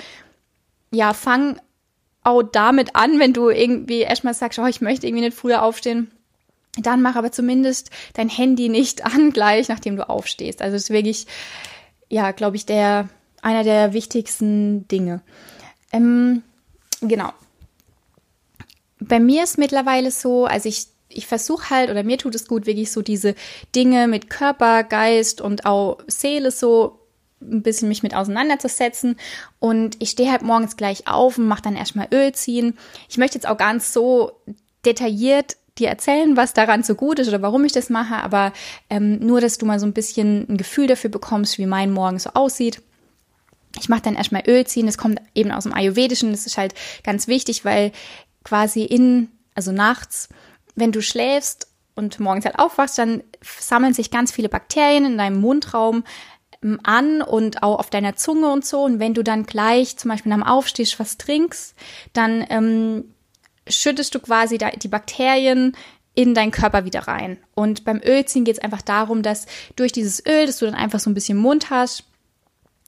ja, 0.91 1.15
fang 1.15 1.61
auch 2.25 2.43
damit 2.43 2.97
an, 2.97 3.21
wenn 3.21 3.33
du 3.33 3.51
irgendwie 3.51 4.01
erstmal 4.01 4.35
sagst, 4.35 4.59
oh, 4.59 4.67
ich 4.67 4.81
möchte 4.81 5.07
irgendwie 5.07 5.27
nicht 5.27 5.37
früher 5.37 5.63
aufstehen. 5.63 6.11
dann 6.77 7.03
mach 7.03 7.15
aber 7.15 7.31
zumindest 7.31 7.91
dein 8.15 8.29
Handy 8.29 8.69
nicht 8.69 9.05
an 9.05 9.31
gleich, 9.31 9.69
nachdem 9.69 9.95
du 9.95 10.09
aufstehst. 10.09 10.61
Also 10.61 10.75
ist 10.75 10.91
wirklich, 10.91 11.29
ja, 12.09 12.33
glaube 12.33 12.57
ich, 12.57 12.67
der 12.67 13.09
einer 13.41 13.63
der 13.63 13.93
wichtigsten 13.93 14.89
Dinge. 14.89 15.21
Ähm, 15.93 16.43
genau. 17.01 17.33
Bei 18.99 19.21
mir 19.21 19.45
ist 19.45 19.57
mittlerweile 19.57 20.11
so, 20.11 20.47
also 20.47 20.69
ich 20.69 20.89
ich 21.09 21.27
versuche 21.27 21.71
halt, 21.71 21.91
oder 21.91 22.03
mir 22.03 22.19
tut 22.19 22.35
es 22.35 22.49
gut, 22.49 22.67
wirklich 22.67 22.91
so 22.93 23.03
diese 23.03 23.35
Dinge 23.75 24.09
mit 24.09 24.31
Körper, 24.31 24.85
Geist 24.85 25.41
und 25.41 25.65
auch 25.67 25.99
Seele 26.07 26.51
so 26.51 27.01
ein 27.41 27.63
bisschen 27.63 27.89
mich 27.89 28.03
mit 28.03 28.15
auseinanderzusetzen. 28.15 29.17
Und 29.59 29.97
ich 30.01 30.11
stehe 30.11 30.31
halt 30.31 30.43
morgens 30.43 30.77
gleich 30.77 31.07
auf 31.07 31.39
und 31.39 31.47
mache 31.47 31.63
dann 31.63 31.77
erstmal 31.77 32.09
Öl 32.13 32.33
ziehen. 32.33 32.77
Ich 33.09 33.19
möchte 33.19 33.37
jetzt 33.37 33.49
auch 33.49 33.57
ganz 33.57 33.93
so 33.93 34.33
detailliert 34.85 35.57
dir 35.79 35.89
erzählen, 35.89 36.37
was 36.37 36.55
daran 36.55 36.83
so 36.83 36.95
gut 36.95 37.19
ist 37.19 37.29
oder 37.29 37.43
warum 37.43 37.65
ich 37.65 37.73
das 37.73 37.91
mache, 37.91 38.17
aber 38.17 38.53
ähm, 38.89 39.19
nur, 39.19 39.41
dass 39.41 39.59
du 39.59 39.67
mal 39.67 39.79
so 39.79 39.87
ein 39.87 39.93
bisschen 39.93 40.47
ein 40.49 40.57
Gefühl 40.57 40.87
dafür 40.87 41.11
bekommst, 41.11 41.59
wie 41.59 41.67
mein 41.67 41.93
Morgen 41.93 42.19
so 42.19 42.31
aussieht. 42.33 42.81
Ich 43.79 43.91
mache 43.91 44.01
dann 44.03 44.15
erstmal 44.15 44.45
Öl 44.47 44.67
ziehen, 44.67 44.87
das 44.87 44.97
kommt 44.97 45.21
eben 45.35 45.51
aus 45.53 45.65
dem 45.65 45.75
Ayurvedischen, 45.75 46.31
das 46.31 46.47
ist 46.47 46.57
halt 46.57 46.75
ganz 47.05 47.29
wichtig, 47.29 47.67
weil 47.67 47.93
quasi 48.43 48.85
in, 48.85 49.29
also 49.55 49.71
nachts, 49.71 50.31
wenn 50.77 50.93
du 50.93 51.03
schläfst 51.03 51.69
und 51.95 52.21
morgens 52.21 52.45
halt 52.45 52.59
aufwachst, 52.59 52.99
dann 52.99 53.25
sammeln 53.43 53.95
sich 53.95 54.11
ganz 54.11 54.31
viele 54.31 54.49
Bakterien 54.49 55.05
in 55.05 55.19
deinem 55.19 55.41
Mundraum 55.41 56.05
ähm, 56.63 56.79
an 56.85 57.23
und 57.23 57.63
auch 57.63 57.79
auf 57.79 57.91
deiner 57.91 58.15
Zunge 58.15 58.51
und 58.53 58.65
so. 58.65 58.85
Und 58.85 59.01
wenn 59.01 59.15
du 59.15 59.25
dann 59.25 59.45
gleich 59.45 59.97
zum 59.97 60.11
Beispiel 60.11 60.33
am 60.33 60.43
Aufstehst 60.43 61.01
was 61.01 61.17
trinkst, 61.19 61.75
dann 62.13 62.45
ähm, 62.51 63.15
schüttest 63.67 64.15
du 64.15 64.21
quasi 64.21 64.59
die 64.59 64.89
Bakterien 64.89 65.77
in 66.15 66.35
deinen 66.35 66.51
Körper 66.51 66.85
wieder 66.85 67.09
rein. 67.09 67.39
Und 67.55 67.85
beim 67.85 68.01
Ölziehen 68.05 68.45
geht 68.45 68.57
es 68.57 68.63
einfach 68.63 68.83
darum, 68.83 69.23
dass 69.23 69.47
durch 69.75 69.93
dieses 69.93 70.25
Öl, 70.25 70.47
dass 70.47 70.59
du 70.59 70.67
dann 70.67 70.75
einfach 70.75 71.01
so 71.01 71.11
ein 71.11 71.15
bisschen 71.15 71.37
Mund 71.37 71.71
hast, 71.71 72.05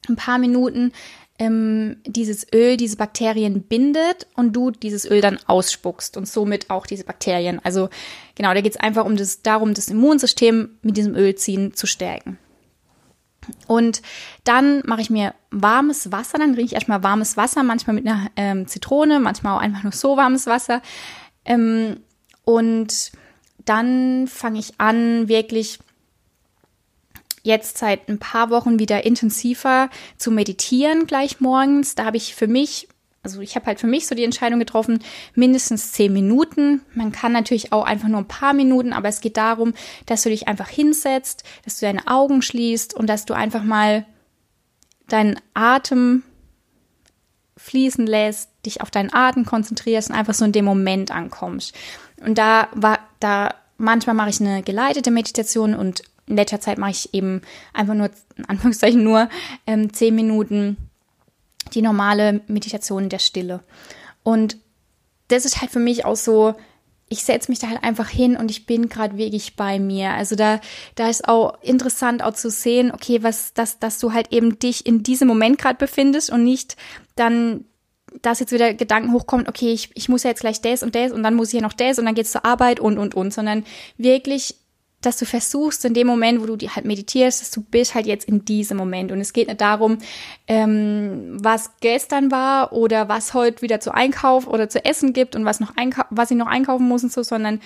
ein 0.09 0.17
paar 0.17 0.39
Minuten 0.39 0.93
ähm, 1.39 1.97
dieses 2.05 2.47
Öl 2.53 2.77
diese 2.77 2.97
Bakterien 2.97 3.63
bindet 3.63 4.27
und 4.35 4.55
du 4.55 4.71
dieses 4.71 5.09
Öl 5.09 5.21
dann 5.21 5.39
ausspuckst 5.47 6.17
und 6.17 6.27
somit 6.27 6.71
auch 6.71 6.87
diese 6.87 7.05
Bakterien. 7.05 7.61
Also 7.63 7.89
genau, 8.35 8.53
da 8.55 8.61
geht 8.61 8.73
es 8.73 8.81
einfach 8.81 9.05
um 9.05 9.17
das, 9.17 9.43
darum, 9.43 9.75
das 9.75 9.89
Immunsystem 9.89 10.79
mit 10.83 10.97
diesem 10.97 11.15
Ölziehen 11.15 11.75
zu 11.75 11.87
stärken. 11.87 12.39
Und 13.67 14.03
dann 14.45 14.83
mache 14.85 15.01
ich 15.01 15.11
mir 15.11 15.35
warmes 15.51 16.13
Wasser, 16.13 16.39
dann 16.39 16.55
trinke 16.55 16.67
ich 16.67 16.75
erstmal 16.75 17.03
warmes 17.03 17.37
Wasser, 17.37 17.63
manchmal 17.63 17.95
mit 17.95 18.07
einer 18.07 18.31
ähm, 18.37 18.67
Zitrone, 18.67 19.21
manchmal 19.21 19.57
auch 19.57 19.61
einfach 19.61 19.85
nur 19.85 19.93
so 19.93 20.17
warmes 20.17 20.47
Wasser. 20.47 20.83
Ähm, 21.45 22.01
und 22.45 23.13
dann 23.65 24.27
fange 24.27 24.59
ich 24.59 24.81
an, 24.81 25.29
wirklich 25.29 25.79
jetzt 27.43 27.79
seit 27.79 28.09
ein 28.09 28.19
paar 28.19 28.51
Wochen 28.51 28.79
wieder 28.79 29.05
intensiver 29.05 29.91
zu 30.17 30.31
meditieren 30.31 31.07
gleich 31.07 31.41
morgens. 31.41 31.95
Da 31.95 32.05
habe 32.05 32.17
ich 32.17 32.35
für 32.35 32.47
mich 32.47 32.89
also 33.23 33.41
ich 33.41 33.57
habe 33.57 33.67
halt 33.67 33.81
für 33.81 33.87
mich 33.87 34.07
so 34.07 34.15
die 34.15 34.25
Entscheidung 34.25 34.59
getroffen, 34.59 35.01
mindestens 35.35 35.93
zehn 35.93 36.13
Minuten. 36.13 36.83
Man 36.95 37.13
kann 37.13 37.33
natürlich 37.33 37.73
auch 37.73 37.85
einfach 37.85 38.09
nur 38.09 38.21
ein 38.21 38.29
paar 38.29 38.55
Minuten, 38.55 38.93
aber 38.93 39.09
es 39.09 39.21
geht 39.21 39.37
darum, 39.37 39.75
dass 40.07 40.23
du 40.23 40.31
dich 40.31 40.49
einfach 40.49 40.69
hinsetzt, 40.69 41.43
dass 41.65 41.79
du 41.79 41.87
deine 41.87 42.07
Augen 42.07 42.43
schließt 42.43 42.95
und 42.95 43.07
dass 43.07 43.27
du 43.27 43.35
einfach 43.35 43.65
mal 43.65 44.07
deinen 45.09 45.39
Atem 45.53 46.23
fließen 47.57 48.07
lässt, 48.07 48.51
dich 48.65 48.81
auf 48.81 48.91
deinen 48.91 49.13
Atem 49.13 49.45
konzentrierst 49.45 50.11
und 50.11 50.17
einfach 50.17 50.35
so 50.35 50.45
in 50.45 50.53
dem 50.53 50.65
Moment 50.65 51.11
ankommst. 51.11 51.75
Und 52.25 52.39
da 52.39 52.69
war, 52.73 53.01
da 53.21 53.55
manchmal 53.77 54.15
mache 54.15 54.31
ich 54.31 54.41
eine 54.41 54.63
geleitete 54.63 55.11
Meditation 55.11 55.75
und 55.75 56.03
in 56.29 56.37
letzter 56.37 56.61
Zeit 56.61 56.79
mache 56.79 56.91
ich 56.91 57.15
eben 57.15 57.43
einfach 57.73 57.95
nur, 57.95 58.11
in 58.37 58.45
Anführungszeichen 58.47 59.03
nur, 59.03 59.29
ähm, 59.67 59.93
zehn 59.93 60.15
Minuten 60.15 60.77
die 61.75 61.83
normale 61.83 62.41
Meditation 62.47 63.09
der 63.09 63.19
Stille. 63.19 63.61
Und 64.23 64.57
das 65.29 65.45
ist 65.45 65.61
halt 65.61 65.71
für 65.71 65.79
mich 65.79 66.05
auch 66.05 66.17
so, 66.17 66.55
ich 67.09 67.25
setze 67.25 67.51
mich 67.51 67.59
da 67.59 67.69
halt 67.69 67.83
einfach 67.83 68.09
hin 68.09 68.37
und 68.37 68.51
ich 68.51 68.67
bin 68.67 68.89
gerade 68.89 69.17
wirklich 69.17 69.57
bei 69.57 69.79
mir. 69.79 70.13
Also 70.13 70.37
da, 70.37 70.61
da 70.95 71.09
ist 71.09 71.27
auch 71.27 71.61
interessant 71.63 72.23
auch 72.23 72.35
zu 72.35 72.51
sehen, 72.51 72.93
okay, 72.93 73.23
was, 73.23 73.55
dass, 73.55 73.79
dass 73.79 73.99
du 73.99 74.13
halt 74.13 74.33
eben 74.33 74.59
dich 74.59 74.87
in 74.87 75.03
diesem 75.03 75.29
Moment 75.29 75.59
gerade 75.59 75.79
befindest 75.79 76.31
und 76.31 76.45
nicht 76.45 76.77
dann, 77.17 77.65
dass 78.21 78.41
jetzt 78.41 78.53
wieder 78.53 78.75
Gedanken 78.75 79.13
hochkommt, 79.13 79.49
okay, 79.49 79.73
ich, 79.73 79.91
ich 79.95 80.09
muss 80.09 80.23
ja 80.23 80.31
jetzt 80.31 80.41
gleich 80.41 80.61
das 80.61 80.83
und 80.83 80.95
das 80.95 81.13
und 81.13 81.23
dann 81.23 81.35
muss 81.35 81.49
ich 81.49 81.55
ja 81.55 81.61
noch 81.61 81.73
das 81.73 81.99
und 81.99 82.05
dann 82.05 82.15
geht's 82.15 82.33
zur 82.33 82.45
Arbeit 82.45 82.81
und, 82.81 82.99
und, 82.99 83.15
und, 83.15 83.33
sondern 83.33 83.65
wirklich 83.97 84.57
dass 85.01 85.17
du 85.17 85.27
versuchst 85.27 85.85
in 85.85 85.95
dem 85.95 86.07
Moment, 86.07 86.41
wo 86.41 86.57
du 86.57 86.67
halt 86.69 86.85
meditierst, 86.85 87.41
dass 87.41 87.51
du 87.53 87.63
bist 87.63 87.95
halt 87.95 88.07
jetzt 88.07 88.29
in 88.29 88.45
diesem 88.45 88.77
Moment. 88.77 89.13
Und 89.13 89.21
es 89.21 89.33
geht 89.33 89.47
nicht 89.47 89.61
darum, 89.61 89.99
ähm, 90.49 91.37
was 91.41 91.71
gestern 91.81 92.31
war 92.33 92.73
oder 92.73 93.09
was 93.09 93.33
heute 93.33 93.63
wieder 93.63 93.79
zu 93.79 93.95
Einkauf 93.95 94.49
oder 94.49 94.69
zu 94.69 94.85
essen 94.85 95.13
gibt 95.13 95.37
und 95.37 95.45
was 95.45 95.61
noch 95.61 95.73
was 96.11 96.31
ich 96.31 96.37
noch 96.37 96.49
einkaufen 96.49 96.89
muss 96.89 97.05
und 97.05 97.13
so, 97.13 97.23
sondern 97.23 97.61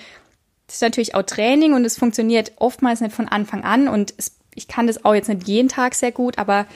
das 0.67 0.75
ist 0.75 0.81
natürlich 0.81 1.15
auch 1.15 1.23
Training 1.23 1.73
und 1.73 1.85
es 1.85 1.97
funktioniert 1.97 2.53
oftmals 2.57 3.01
nicht 3.01 3.15
von 3.15 3.27
Anfang 3.27 3.63
an. 3.63 3.87
Und 3.87 4.13
es, 4.17 4.35
ich 4.53 4.67
kann 4.67 4.87
das 4.87 5.03
auch 5.03 5.15
jetzt 5.15 5.27
nicht 5.27 5.47
jeden 5.47 5.69
Tag 5.69 5.95
sehr 5.95 6.11
gut, 6.11 6.37
aber 6.37 6.67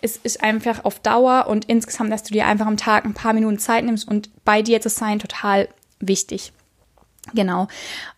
es 0.00 0.16
ist 0.16 0.42
einfach 0.42 0.84
auf 0.84 1.00
Dauer 1.00 1.46
und 1.48 1.66
insgesamt, 1.66 2.12
dass 2.12 2.22
du 2.22 2.32
dir 2.32 2.46
einfach 2.46 2.66
am 2.66 2.76
Tag 2.76 3.04
ein 3.04 3.14
paar 3.14 3.32
Minuten 3.32 3.58
Zeit 3.58 3.84
nimmst 3.84 4.08
und 4.08 4.30
bei 4.44 4.62
dir 4.62 4.80
zu 4.80 4.88
sein, 4.88 5.18
total 5.18 5.68
wichtig. 6.00 6.52
Genau. 7.34 7.68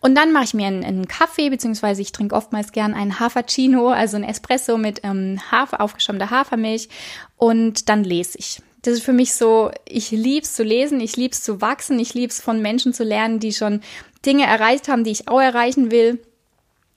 Und 0.00 0.14
dann 0.14 0.32
mache 0.32 0.44
ich 0.44 0.54
mir 0.54 0.66
einen, 0.66 0.84
einen 0.84 1.08
Kaffee, 1.08 1.50
beziehungsweise 1.50 2.02
ich 2.02 2.12
trinke 2.12 2.34
oftmals 2.34 2.72
gern 2.72 2.94
einen 2.94 3.18
Hafercino, 3.18 3.88
also 3.88 4.16
ein 4.16 4.24
Espresso 4.24 4.76
mit 4.76 5.00
ähm, 5.02 5.40
Hafer, 5.50 5.80
aufgeschäumter 5.80 6.30
Hafermilch 6.30 6.88
und 7.36 7.88
dann 7.88 8.04
lese 8.04 8.38
ich. 8.38 8.60
Das 8.82 8.94
ist 8.94 9.02
für 9.02 9.12
mich 9.12 9.34
so, 9.34 9.70
ich 9.88 10.10
lieb's 10.10 10.54
zu 10.54 10.62
lesen, 10.62 11.00
ich 11.00 11.16
lieb's 11.16 11.42
zu 11.42 11.60
wachsen, 11.60 11.98
ich 11.98 12.14
lieb's 12.14 12.40
von 12.40 12.62
Menschen 12.62 12.92
zu 12.92 13.02
lernen, 13.02 13.40
die 13.40 13.52
schon 13.52 13.80
Dinge 14.24 14.44
erreicht 14.44 14.88
haben, 14.88 15.04
die 15.04 15.10
ich 15.10 15.28
auch 15.28 15.40
erreichen 15.40 15.90
will. 15.90 16.20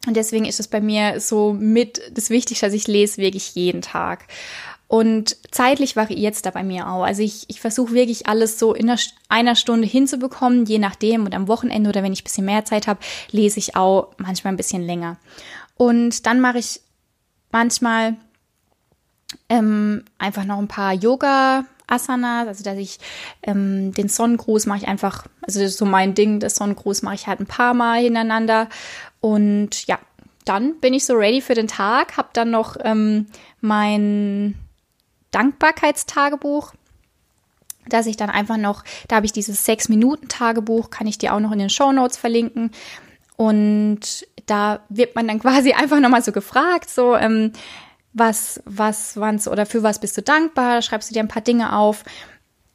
Und 0.07 0.17
deswegen 0.17 0.45
ist 0.45 0.59
es 0.59 0.67
bei 0.67 0.81
mir 0.81 1.19
so 1.19 1.53
mit 1.53 2.01
das 2.13 2.29
Wichtigste, 2.29 2.65
dass 2.65 2.75
ich 2.75 2.87
lese 2.87 3.17
wirklich 3.17 3.53
jeden 3.55 3.81
Tag. 3.81 4.25
Und 4.91 5.37
zeitlich 5.51 5.95
variiert 5.95 6.35
es 6.35 6.41
da 6.41 6.51
bei 6.51 6.63
mir 6.63 6.89
auch. 6.89 7.03
Also 7.03 7.21
ich, 7.23 7.45
ich 7.47 7.61
versuche 7.61 7.93
wirklich 7.93 8.27
alles 8.27 8.59
so 8.59 8.73
in 8.73 8.93
einer 9.29 9.55
Stunde 9.55 9.87
hinzubekommen, 9.87 10.65
je 10.65 10.79
nachdem. 10.79 11.23
Und 11.23 11.33
am 11.33 11.47
Wochenende 11.47 11.89
oder 11.89 12.03
wenn 12.03 12.11
ich 12.11 12.19
ein 12.19 12.23
bisschen 12.25 12.43
mehr 12.43 12.65
Zeit 12.65 12.87
habe, 12.87 12.99
lese 13.31 13.57
ich 13.57 13.77
auch 13.77 14.09
manchmal 14.17 14.51
ein 14.51 14.57
bisschen 14.57 14.81
länger. 14.81 15.15
Und 15.77 16.25
dann 16.25 16.41
mache 16.41 16.57
ich 16.57 16.81
manchmal 17.53 18.17
ähm, 19.47 20.03
einfach 20.17 20.43
noch 20.43 20.57
ein 20.57 20.67
paar 20.67 20.91
Yoga. 20.91 21.63
Asanas, 21.87 22.47
also 22.49 22.61
dass 22.61 22.77
ich 22.77 22.99
ähm, 23.43 23.93
den 23.93 24.09
Sonnengruß 24.09 24.65
mache 24.65 24.79
ich 24.79 24.87
einfach, 24.89 25.25
also 25.41 25.61
das 25.61 25.71
ist 25.71 25.77
so 25.77 25.85
mein 25.85 26.15
Ding, 26.15 26.41
das 26.41 26.55
Sonnengruß 26.55 27.01
mache 27.01 27.15
ich 27.15 27.27
halt 27.27 27.39
ein 27.39 27.47
paar 27.47 27.73
Mal 27.73 28.01
hintereinander 28.01 28.67
und 29.19 29.87
ja, 29.87 29.99
dann 30.45 30.79
bin 30.79 30.93
ich 30.93 31.05
so 31.05 31.15
ready 31.15 31.41
für 31.41 31.53
den 31.53 31.67
Tag, 31.67 32.15
habe 32.15 32.29
dann 32.31 32.49
noch 32.49 32.77
ähm, 32.81 33.27
mein 33.59 34.55
Dankbarkeitstagebuch, 35.31 36.73
dass 37.87 38.05
ich 38.05 38.17
dann 38.17 38.29
einfach 38.29 38.57
noch, 38.57 38.83
da 39.07 39.17
habe 39.17 39.25
ich 39.25 39.31
dieses 39.31 39.65
sechs 39.65 39.89
Minuten 39.89 40.27
Tagebuch, 40.27 40.89
kann 40.89 41.07
ich 41.07 41.17
dir 41.17 41.33
auch 41.33 41.39
noch 41.39 41.51
in 41.51 41.59
den 41.59 41.69
Show 41.69 41.91
Notes 41.91 42.17
verlinken. 42.17 42.71
Und 43.37 44.27
da 44.45 44.81
wird 44.89 45.15
man 45.15 45.27
dann 45.27 45.39
quasi 45.39 45.73
einfach 45.77 45.99
nochmal 45.99 46.21
so 46.21 46.31
gefragt, 46.31 46.89
so, 46.89 47.15
ähm, 47.15 47.51
was, 48.13 48.61
was, 48.65 49.17
wann 49.17 49.39
oder 49.47 49.65
für 49.65 49.83
was 49.83 49.99
bist 49.99 50.17
du 50.17 50.21
dankbar? 50.21 50.81
Schreibst 50.81 51.09
du 51.09 51.13
dir 51.13 51.21
ein 51.21 51.29
paar 51.29 51.41
Dinge 51.41 51.75
auf. 51.75 52.03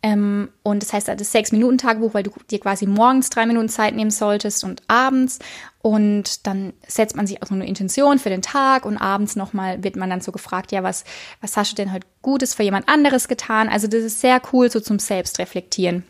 Ähm, 0.07 0.51
und 0.63 0.85
das 0.85 0.93
heißt, 0.93 1.09
das 1.09 1.33
Sechs-Minuten-Tagebuch, 1.33 2.15
weil 2.15 2.23
du 2.23 2.31
dir 2.49 2.61
quasi 2.61 2.87
morgens 2.87 3.29
drei 3.29 3.45
Minuten 3.45 3.69
Zeit 3.69 3.97
nehmen 3.97 4.13
solltest 4.13 4.63
und 4.63 4.81
abends. 4.87 5.41
Und 5.83 6.47
dann 6.47 6.75
setzt 6.87 7.17
man 7.17 7.27
sich 7.27 7.43
auch 7.43 7.49
so 7.49 7.57
eine 7.57 7.67
Intention 7.67 8.21
für 8.21 8.29
den 8.29 8.41
Tag 8.41 8.87
und 8.87 8.99
abends 8.99 9.35
nochmal 9.35 9.83
wird 9.83 9.97
man 9.97 10.09
dann 10.09 10.21
so 10.21 10.31
gefragt, 10.31 10.71
ja, 10.71 10.85
was, 10.85 11.03
was 11.41 11.57
hast 11.57 11.73
du 11.73 11.75
denn 11.75 11.93
heute 11.93 12.07
Gutes 12.23 12.55
für 12.55 12.63
jemand 12.63 12.89
anderes 12.89 13.27
getan? 13.27 13.69
Also 13.69 13.89
das 13.89 14.05
ist 14.05 14.21
sehr 14.21 14.41
cool, 14.53 14.71
so 14.71 14.79
zum 14.79 15.01
Selbstreflektieren. 15.01 16.05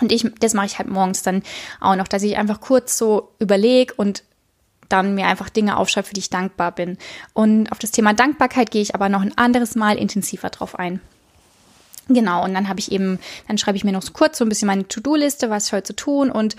Und 0.00 0.12
ich, 0.12 0.26
das 0.40 0.54
mache 0.54 0.66
ich 0.66 0.78
halt 0.78 0.88
morgens 0.88 1.22
dann 1.22 1.42
auch 1.78 1.96
noch, 1.96 2.08
dass 2.08 2.22
ich 2.22 2.38
einfach 2.38 2.62
kurz 2.62 2.96
so 2.96 3.34
überlege 3.38 3.92
und 3.94 4.22
dann 4.88 5.14
mir 5.14 5.26
einfach 5.26 5.50
Dinge 5.50 5.76
aufschreibe, 5.76 6.08
für 6.08 6.14
die 6.14 6.20
ich 6.20 6.30
dankbar 6.30 6.72
bin. 6.72 6.96
Und 7.34 7.70
auf 7.70 7.78
das 7.78 7.90
Thema 7.90 8.14
Dankbarkeit 8.14 8.70
gehe 8.70 8.80
ich 8.80 8.94
aber 8.94 9.10
noch 9.10 9.20
ein 9.20 9.36
anderes 9.36 9.74
Mal 9.74 9.98
intensiver 9.98 10.48
drauf 10.48 10.78
ein. 10.78 11.00
Genau, 12.12 12.44
und 12.44 12.54
dann 12.54 12.68
habe 12.68 12.80
ich 12.80 12.90
eben, 12.90 13.20
dann 13.46 13.56
schreibe 13.56 13.76
ich 13.76 13.84
mir 13.84 13.92
noch 13.92 14.02
so 14.02 14.12
kurz 14.12 14.38
so 14.38 14.44
ein 14.44 14.48
bisschen 14.48 14.66
meine 14.66 14.88
To-Do-Liste, 14.88 15.48
was 15.48 15.66
ich 15.66 15.72
heute 15.72 15.84
zu 15.84 15.96
tun 15.96 16.30
und 16.30 16.56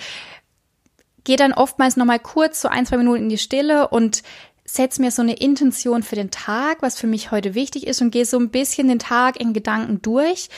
gehe 1.26 1.36
dann 1.36 1.52
oftmals 1.52 1.98
nochmal 1.98 2.20
kurz 2.20 2.62
so 2.62 2.70
ein, 2.70 2.86
zwei 2.86 2.98
Minuten 2.98 3.24
in 3.24 3.30
die 3.30 3.38
Stille 3.38 3.90
und 3.90 4.24
setze 4.64 5.02
mir 5.02 5.12
so 5.12 5.22
eine 5.22 5.34
Intention 5.34 6.04
für 6.04 6.16
den 6.16 6.32
Tag, 6.32 6.82
was 6.82 6.98
für 6.98 7.08
mich 7.08 7.32
heute 7.32 7.54
wichtig 7.54 7.86
ist 7.86 8.02
und 8.02 8.12
gehe 8.12 8.26
so 8.26 8.40
ein 8.40 8.50
bisschen 8.50 8.88
den 8.88 9.00
Tag 9.00 9.40
in 9.40 9.54
Gedanken 9.54 10.02
durch 10.02 10.50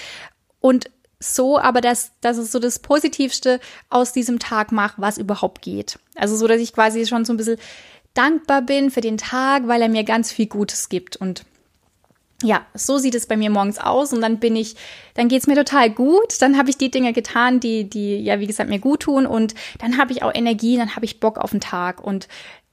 und 0.59 0.91
so, 1.19 1.57
aber 1.57 1.81
dass, 1.81 2.11
dass 2.21 2.37
es 2.37 2.51
so 2.51 2.59
das 2.59 2.79
Positivste 2.79 3.59
aus 3.89 4.13
diesem 4.13 4.37
Tag 4.39 4.71
macht, 4.71 4.95
was 4.97 5.17
überhaupt 5.17 5.61
geht. 5.61 5.97
Also 6.15 6.35
so, 6.35 6.47
dass 6.47 6.61
ich 6.61 6.73
quasi 6.73 7.07
schon 7.07 7.25
so 7.25 7.33
ein 7.33 7.37
bisschen 7.37 7.57
dankbar 8.13 8.61
bin 8.61 8.91
für 8.91 9.01
den 9.01 9.17
Tag, 9.17 9.67
weil 9.67 9.81
er 9.81 9.89
mir 9.89 10.03
ganz 10.03 10.31
viel 10.31 10.47
Gutes 10.47 10.89
gibt. 10.89 11.15
Und 11.15 11.45
ja, 12.41 12.65
so 12.73 12.97
sieht 12.97 13.15
es 13.15 13.27
bei 13.27 13.37
mir 13.37 13.49
morgens 13.49 13.79
aus 13.79 14.11
und 14.11 14.21
dann 14.21 14.39
bin 14.39 14.55
ich, 14.55 14.75
dann 15.13 15.29
geht's 15.29 15.47
mir 15.47 15.55
total 15.55 15.89
gut. 15.89 16.41
Dann 16.41 16.57
habe 16.57 16.69
ich 16.69 16.77
die 16.77 16.91
Dinge 16.91 17.13
getan, 17.13 17.59
die, 17.59 17.89
die 17.89 18.17
ja 18.17 18.39
wie 18.39 18.47
gesagt 18.47 18.69
mir 18.69 18.79
gut 18.79 19.01
tun 19.01 19.25
und 19.25 19.55
dann 19.79 19.97
habe 19.97 20.11
ich 20.11 20.23
auch 20.23 20.33
Energie, 20.33 20.77
dann 20.77 20.95
habe 20.95 21.05
ich 21.05 21.19
Bock 21.19 21.37
auf 21.37 21.51
den 21.51 21.61
Tag 21.61 22.03
und 22.03 22.27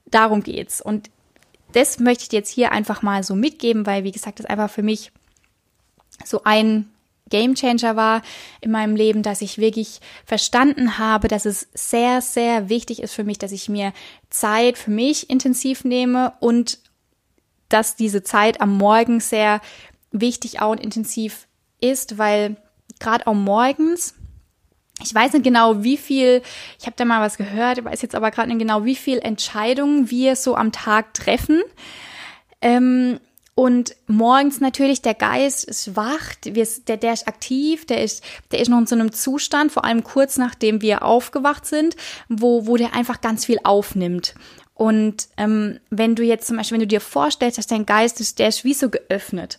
darum 0.06 0.42
geht's. 0.42 0.80
Und 0.80 1.10
das 1.72 2.00
möchte 2.00 2.24
ich 2.24 2.32
jetzt 2.32 2.50
hier 2.50 2.72
einfach 2.72 3.02
mal 3.02 3.22
so 3.22 3.34
mitgeben, 3.34 3.86
weil 3.86 4.04
wie 4.04 4.12
gesagt, 4.12 4.40
das 4.40 4.46
einfach 4.46 4.70
für 4.70 4.82
mich 4.82 5.12
so 6.24 6.42
ein 6.44 6.90
Gamechanger 7.30 7.94
war 7.94 8.22
in 8.60 8.72
meinem 8.72 8.96
Leben, 8.96 9.22
dass 9.22 9.40
ich 9.40 9.58
wirklich 9.58 10.00
verstanden 10.26 10.98
habe, 10.98 11.28
dass 11.28 11.46
es 11.46 11.68
sehr, 11.74 12.20
sehr 12.20 12.68
wichtig 12.68 13.00
ist 13.00 13.14
für 13.14 13.22
mich, 13.24 13.38
dass 13.38 13.52
ich 13.52 13.68
mir 13.68 13.92
Zeit 14.28 14.76
für 14.76 14.90
mich 14.90 15.30
intensiv 15.30 15.84
nehme 15.84 16.32
und 16.40 16.78
dass 17.70 17.96
diese 17.96 18.22
Zeit 18.22 18.60
am 18.60 18.76
Morgen 18.76 19.20
sehr 19.20 19.60
wichtig 20.12 20.60
auch 20.60 20.72
und 20.72 20.80
intensiv 20.80 21.46
ist, 21.80 22.18
weil 22.18 22.56
gerade 22.98 23.26
auch 23.26 23.34
morgens, 23.34 24.14
ich 25.02 25.14
weiß 25.14 25.32
nicht 25.32 25.44
genau, 25.44 25.82
wie 25.82 25.96
viel, 25.96 26.42
ich 26.78 26.86
habe 26.86 26.96
da 26.96 27.04
mal 27.04 27.20
was 27.20 27.38
gehört, 27.38 27.84
weiß 27.84 28.02
jetzt 28.02 28.14
aber 28.14 28.30
gerade 28.30 28.48
nicht 28.48 28.58
genau, 28.58 28.84
wie 28.84 28.96
viel 28.96 29.18
Entscheidungen 29.18 30.10
wir 30.10 30.36
so 30.36 30.56
am 30.56 30.72
Tag 30.72 31.14
treffen. 31.14 31.62
Ähm, 32.60 33.18
und 33.54 33.94
morgens 34.06 34.60
natürlich 34.60 35.02
der 35.02 35.14
Geist 35.14 35.64
ist 35.64 35.94
wach, 35.96 36.34
der, 36.44 36.96
der 36.96 37.12
ist 37.12 37.28
aktiv, 37.28 37.84
der 37.84 38.02
ist, 38.02 38.24
der 38.52 38.60
ist 38.60 38.68
noch 38.68 38.78
in 38.78 38.86
so 38.86 38.94
einem 38.94 39.12
Zustand, 39.12 39.72
vor 39.72 39.84
allem 39.84 40.02
kurz 40.02 40.38
nachdem 40.38 40.80
wir 40.80 41.04
aufgewacht 41.04 41.66
sind, 41.66 41.96
wo, 42.28 42.66
wo 42.66 42.76
der 42.76 42.94
einfach 42.94 43.20
ganz 43.20 43.44
viel 43.44 43.58
aufnimmt. 43.62 44.34
Und 44.80 45.28
ähm, 45.36 45.78
wenn 45.90 46.14
du 46.14 46.22
jetzt 46.22 46.46
zum 46.46 46.56
Beispiel, 46.56 46.76
wenn 46.76 46.80
du 46.80 46.86
dir 46.86 47.02
vorstellst, 47.02 47.58
dass 47.58 47.66
dein 47.66 47.84
Geist 47.84 48.18
ist, 48.18 48.38
der 48.38 48.48
ist 48.48 48.64
wie 48.64 48.72
so 48.72 48.88
geöffnet. 48.88 49.58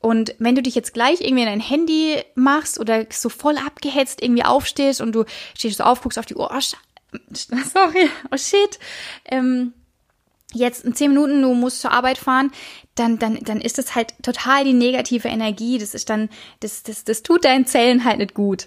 Und 0.00 0.34
wenn 0.40 0.56
du 0.56 0.62
dich 0.62 0.74
jetzt 0.74 0.92
gleich 0.92 1.20
irgendwie 1.20 1.44
in 1.44 1.48
dein 1.48 1.60
Handy 1.60 2.20
machst 2.34 2.80
oder 2.80 3.06
so 3.10 3.28
voll 3.28 3.58
abgehetzt 3.58 4.20
irgendwie 4.20 4.42
aufstehst 4.42 5.00
und 5.00 5.12
du 5.12 5.24
stehst 5.56 5.78
so 5.78 5.84
auf, 5.84 6.02
guckst 6.02 6.18
auf 6.18 6.26
die 6.26 6.34
Uhr, 6.34 6.50
oh, 6.52 6.58
sorry, 7.32 8.10
oh 8.32 8.36
shit, 8.36 8.80
ähm, 9.26 9.72
jetzt 10.52 10.84
in 10.84 10.96
zehn 10.96 11.12
Minuten, 11.12 11.42
du 11.42 11.54
musst 11.54 11.80
zur 11.80 11.92
Arbeit 11.92 12.18
fahren, 12.18 12.50
dann, 12.96 13.20
dann, 13.20 13.38
dann 13.44 13.60
ist 13.60 13.78
das 13.78 13.94
halt 13.94 14.14
total 14.20 14.64
die 14.64 14.72
negative 14.72 15.28
Energie. 15.28 15.78
Das 15.78 15.94
ist 15.94 16.10
dann, 16.10 16.28
das, 16.58 16.82
das, 16.82 17.04
das 17.04 17.22
tut 17.22 17.44
deinen 17.44 17.66
Zellen 17.66 18.02
halt 18.02 18.18
nicht 18.18 18.34
gut. 18.34 18.66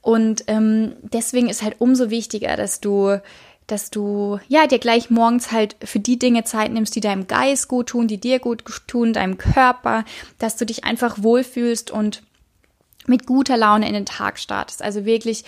Und 0.00 0.42
ähm, 0.48 0.96
deswegen 1.02 1.48
ist 1.48 1.62
halt 1.62 1.76
umso 1.78 2.10
wichtiger, 2.10 2.56
dass 2.56 2.80
du 2.80 3.20
dass 3.66 3.90
du 3.90 4.38
ja 4.48 4.66
dir 4.66 4.78
gleich 4.78 5.10
morgens 5.10 5.50
halt 5.50 5.76
für 5.82 5.98
die 5.98 6.18
Dinge 6.18 6.44
Zeit 6.44 6.72
nimmst, 6.72 6.94
die 6.94 7.00
deinem 7.00 7.26
Geist 7.26 7.68
gut 7.68 7.88
tun, 7.88 8.06
die 8.06 8.18
dir 8.18 8.38
gut 8.38 8.64
tun, 8.86 9.12
deinem 9.12 9.38
Körper, 9.38 10.04
dass 10.38 10.56
du 10.56 10.64
dich 10.64 10.84
einfach 10.84 11.22
wohlfühlst 11.22 11.90
und 11.90 12.22
mit 13.06 13.26
guter 13.26 13.56
Laune 13.56 13.86
in 13.88 13.94
den 13.94 14.06
Tag 14.06 14.38
startest. 14.38 14.82
Also 14.82 15.04
wirklich 15.04 15.44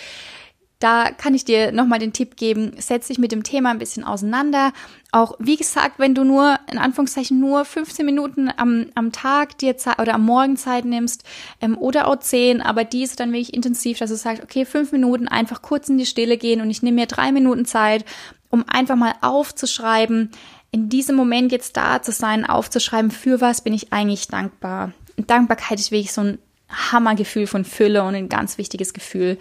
da 0.78 1.10
kann 1.10 1.34
ich 1.34 1.44
dir 1.44 1.72
nochmal 1.72 1.98
den 1.98 2.12
Tipp 2.12 2.36
geben, 2.36 2.72
setz 2.78 3.08
dich 3.08 3.18
mit 3.18 3.32
dem 3.32 3.42
Thema 3.42 3.70
ein 3.70 3.78
bisschen 3.78 4.04
auseinander. 4.04 4.72
Auch 5.10 5.34
wie 5.40 5.56
gesagt, 5.56 5.98
wenn 5.98 6.14
du 6.14 6.22
nur, 6.22 6.56
in 6.70 6.78
Anführungszeichen, 6.78 7.40
nur 7.40 7.64
15 7.64 8.06
Minuten 8.06 8.48
am, 8.56 8.86
am 8.94 9.10
Tag 9.10 9.58
dir 9.58 9.76
Zeit 9.76 9.98
oder 9.98 10.14
am 10.14 10.24
Morgen 10.24 10.56
Zeit 10.56 10.84
nimmst 10.84 11.24
ähm, 11.60 11.76
oder 11.76 12.06
auch 12.06 12.20
10, 12.20 12.62
aber 12.62 12.84
diese 12.84 13.16
dann 13.16 13.32
wirklich 13.32 13.54
intensiv, 13.54 13.98
dass 13.98 14.10
du 14.10 14.16
sagst, 14.16 14.42
okay, 14.42 14.64
fünf 14.64 14.92
Minuten 14.92 15.26
einfach 15.26 15.62
kurz 15.62 15.88
in 15.88 15.98
die 15.98 16.06
Stille 16.06 16.36
gehen 16.36 16.60
und 16.60 16.70
ich 16.70 16.82
nehme 16.82 17.00
mir 17.00 17.06
drei 17.06 17.32
Minuten 17.32 17.64
Zeit, 17.64 18.04
um 18.50 18.64
einfach 18.68 18.96
mal 18.96 19.14
aufzuschreiben, 19.20 20.30
in 20.70 20.88
diesem 20.88 21.16
Moment 21.16 21.50
jetzt 21.50 21.76
da 21.76 22.02
zu 22.02 22.12
sein, 22.12 22.44
aufzuschreiben, 22.44 23.10
für 23.10 23.40
was 23.40 23.62
bin 23.62 23.72
ich 23.72 23.92
eigentlich 23.92 24.28
dankbar. 24.28 24.92
Und 25.16 25.28
Dankbarkeit 25.28 25.80
ist 25.80 25.90
wirklich 25.90 26.12
so 26.12 26.20
ein 26.20 26.38
Hammergefühl 26.68 27.46
von 27.48 27.64
Fülle 27.64 28.04
und 28.04 28.14
ein 28.14 28.28
ganz 28.28 28.58
wichtiges 28.58 28.92
Gefühl. 28.92 29.38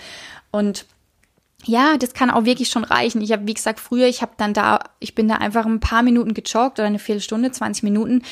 Und 0.51 0.85
ja, 1.67 1.97
das 1.97 2.13
kann 2.13 2.29
auch 2.29 2.45
wirklich 2.45 2.69
schon 2.69 2.83
reichen. 2.83 3.21
Ich 3.21 3.31
habe, 3.31 3.47
wie 3.47 3.53
gesagt, 3.53 3.79
früher, 3.79 4.07
ich 4.07 4.21
habe 4.21 4.33
dann 4.37 4.53
da, 4.53 4.79
ich 4.99 5.15
bin 5.15 5.27
da 5.27 5.35
einfach 5.35 5.65
ein 5.65 5.79
paar 5.79 6.03
Minuten 6.03 6.33
gejoggt 6.33 6.79
oder 6.79 6.87
eine 6.87 6.99
Viertelstunde, 6.99 7.51
20 7.51 7.83
Minuten. 7.83 8.23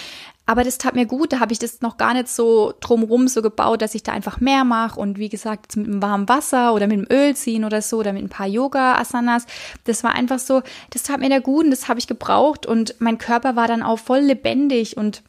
Aber 0.48 0.64
das 0.64 0.78
tat 0.78 0.94
mir 0.94 1.08
gut, 1.08 1.34
da 1.34 1.40
habe 1.40 1.54
ich 1.54 1.60
das 1.60 1.82
noch 1.82 1.98
gar 1.98 2.14
nicht 2.14 2.28
so 2.28 2.74
drumrum 2.80 3.28
so 3.28 3.42
gebaut, 3.42 3.82
dass 3.82 3.96
ich 3.96 4.04
da 4.04 4.12
einfach 4.12 4.40
mehr 4.40 4.64
mache 4.64 5.00
und 5.00 5.18
wie 5.18 5.30
gesagt, 5.30 5.76
mit 5.76 5.88
einem 5.88 6.04
warmen 6.04 6.30
Wasser 6.30 6.74
oder 6.74 6.86
mit 6.86 7.00
dem 7.00 7.08
Öl 7.12 7.36
ziehen 7.36 7.66
oder 7.66 7.82
so 7.82 7.98
oder 7.98 8.14
mit 8.14 8.24
ein 8.24 8.30
paar 8.30 8.46
Yoga-Asanas. 8.46 9.48
Das 9.86 10.04
war 10.04 10.14
einfach 10.14 10.38
so, 10.38 10.62
das 10.92 11.02
tat 11.02 11.20
mir 11.20 11.30
da 11.30 11.40
gut 11.40 11.66
und 11.66 11.72
das 11.72 11.88
habe 11.88 12.00
ich 12.00 12.06
gebraucht 12.06 12.68
und 12.68 12.96
mein 13.00 13.18
Körper 13.18 13.56
war 13.56 13.68
dann 13.68 13.82
auch 13.82 13.98
voll 13.98 14.20
lebendig 14.20 14.98
und 14.98 15.24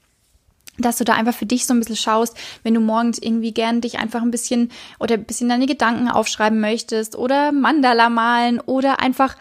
dass 0.78 0.98
du 0.98 1.04
da 1.04 1.14
einfach 1.14 1.34
für 1.34 1.46
dich 1.46 1.66
so 1.66 1.74
ein 1.74 1.80
bisschen 1.80 1.96
schaust, 1.96 2.36
wenn 2.62 2.74
du 2.74 2.80
morgens 2.80 3.18
irgendwie 3.18 3.52
gern 3.52 3.80
dich 3.80 3.98
einfach 3.98 4.22
ein 4.22 4.30
bisschen 4.30 4.70
oder 4.98 5.14
ein 5.14 5.24
bisschen 5.24 5.48
deine 5.48 5.66
Gedanken 5.66 6.08
aufschreiben 6.08 6.60
möchtest 6.60 7.16
oder 7.16 7.52
Mandala 7.52 8.08
malen 8.08 8.60
oder 8.60 9.00
einfach 9.00 9.36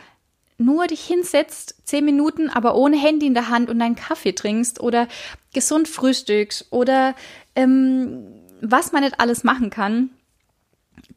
nur 0.57 0.87
dich 0.87 1.01
hinsetzt, 1.01 1.75
zehn 1.83 2.05
Minuten, 2.05 2.49
aber 2.49 2.75
ohne 2.75 2.97
Handy 2.97 3.27
in 3.27 3.33
der 3.33 3.49
Hand 3.49 3.69
und 3.69 3.79
deinen 3.79 3.95
Kaffee 3.95 4.33
trinkst 4.33 4.79
oder 4.79 5.07
gesund 5.53 5.87
frühstückst 5.87 6.67
oder 6.71 7.13
ähm, 7.55 8.27
was 8.61 8.91
man 8.91 9.03
nicht 9.03 9.19
alles 9.19 9.43
machen 9.43 9.69
kann. 9.69 10.11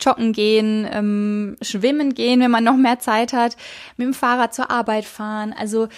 Joggen 0.00 0.32
gehen, 0.32 0.86
ähm, 0.90 1.56
schwimmen 1.62 2.14
gehen, 2.14 2.40
wenn 2.40 2.50
man 2.50 2.64
noch 2.64 2.76
mehr 2.76 2.98
Zeit 2.98 3.32
hat, 3.32 3.56
mit 3.96 4.06
dem 4.06 4.14
Fahrrad 4.14 4.54
zur 4.54 4.70
Arbeit 4.70 5.04
fahren. 5.04 5.54
Also 5.56 5.88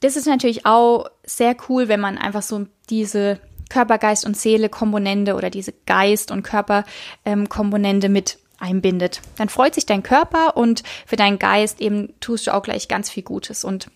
das 0.00 0.16
ist 0.16 0.26
natürlich 0.26 0.66
auch 0.66 1.06
sehr 1.24 1.56
cool, 1.68 1.88
wenn 1.88 2.00
man 2.00 2.18
einfach 2.18 2.42
so 2.42 2.66
diese 2.90 3.40
Körper, 3.68 3.98
Geist 3.98 4.24
und 4.24 4.36
Seele 4.36 4.68
Komponente 4.68 5.34
oder 5.34 5.50
diese 5.50 5.72
Geist- 5.86 6.30
und 6.30 6.42
Körperkomponente 6.42 8.06
ähm, 8.06 8.12
mit 8.12 8.38
einbindet. 8.58 9.20
Dann 9.36 9.48
freut 9.48 9.74
sich 9.74 9.86
dein 9.86 10.02
Körper 10.02 10.56
und 10.56 10.82
für 11.06 11.16
deinen 11.16 11.38
Geist 11.38 11.80
eben 11.80 12.14
tust 12.20 12.46
du 12.46 12.54
auch 12.54 12.62
gleich 12.62 12.88
ganz 12.88 13.10
viel 13.10 13.22
Gutes. 13.22 13.64
Und 13.64 13.88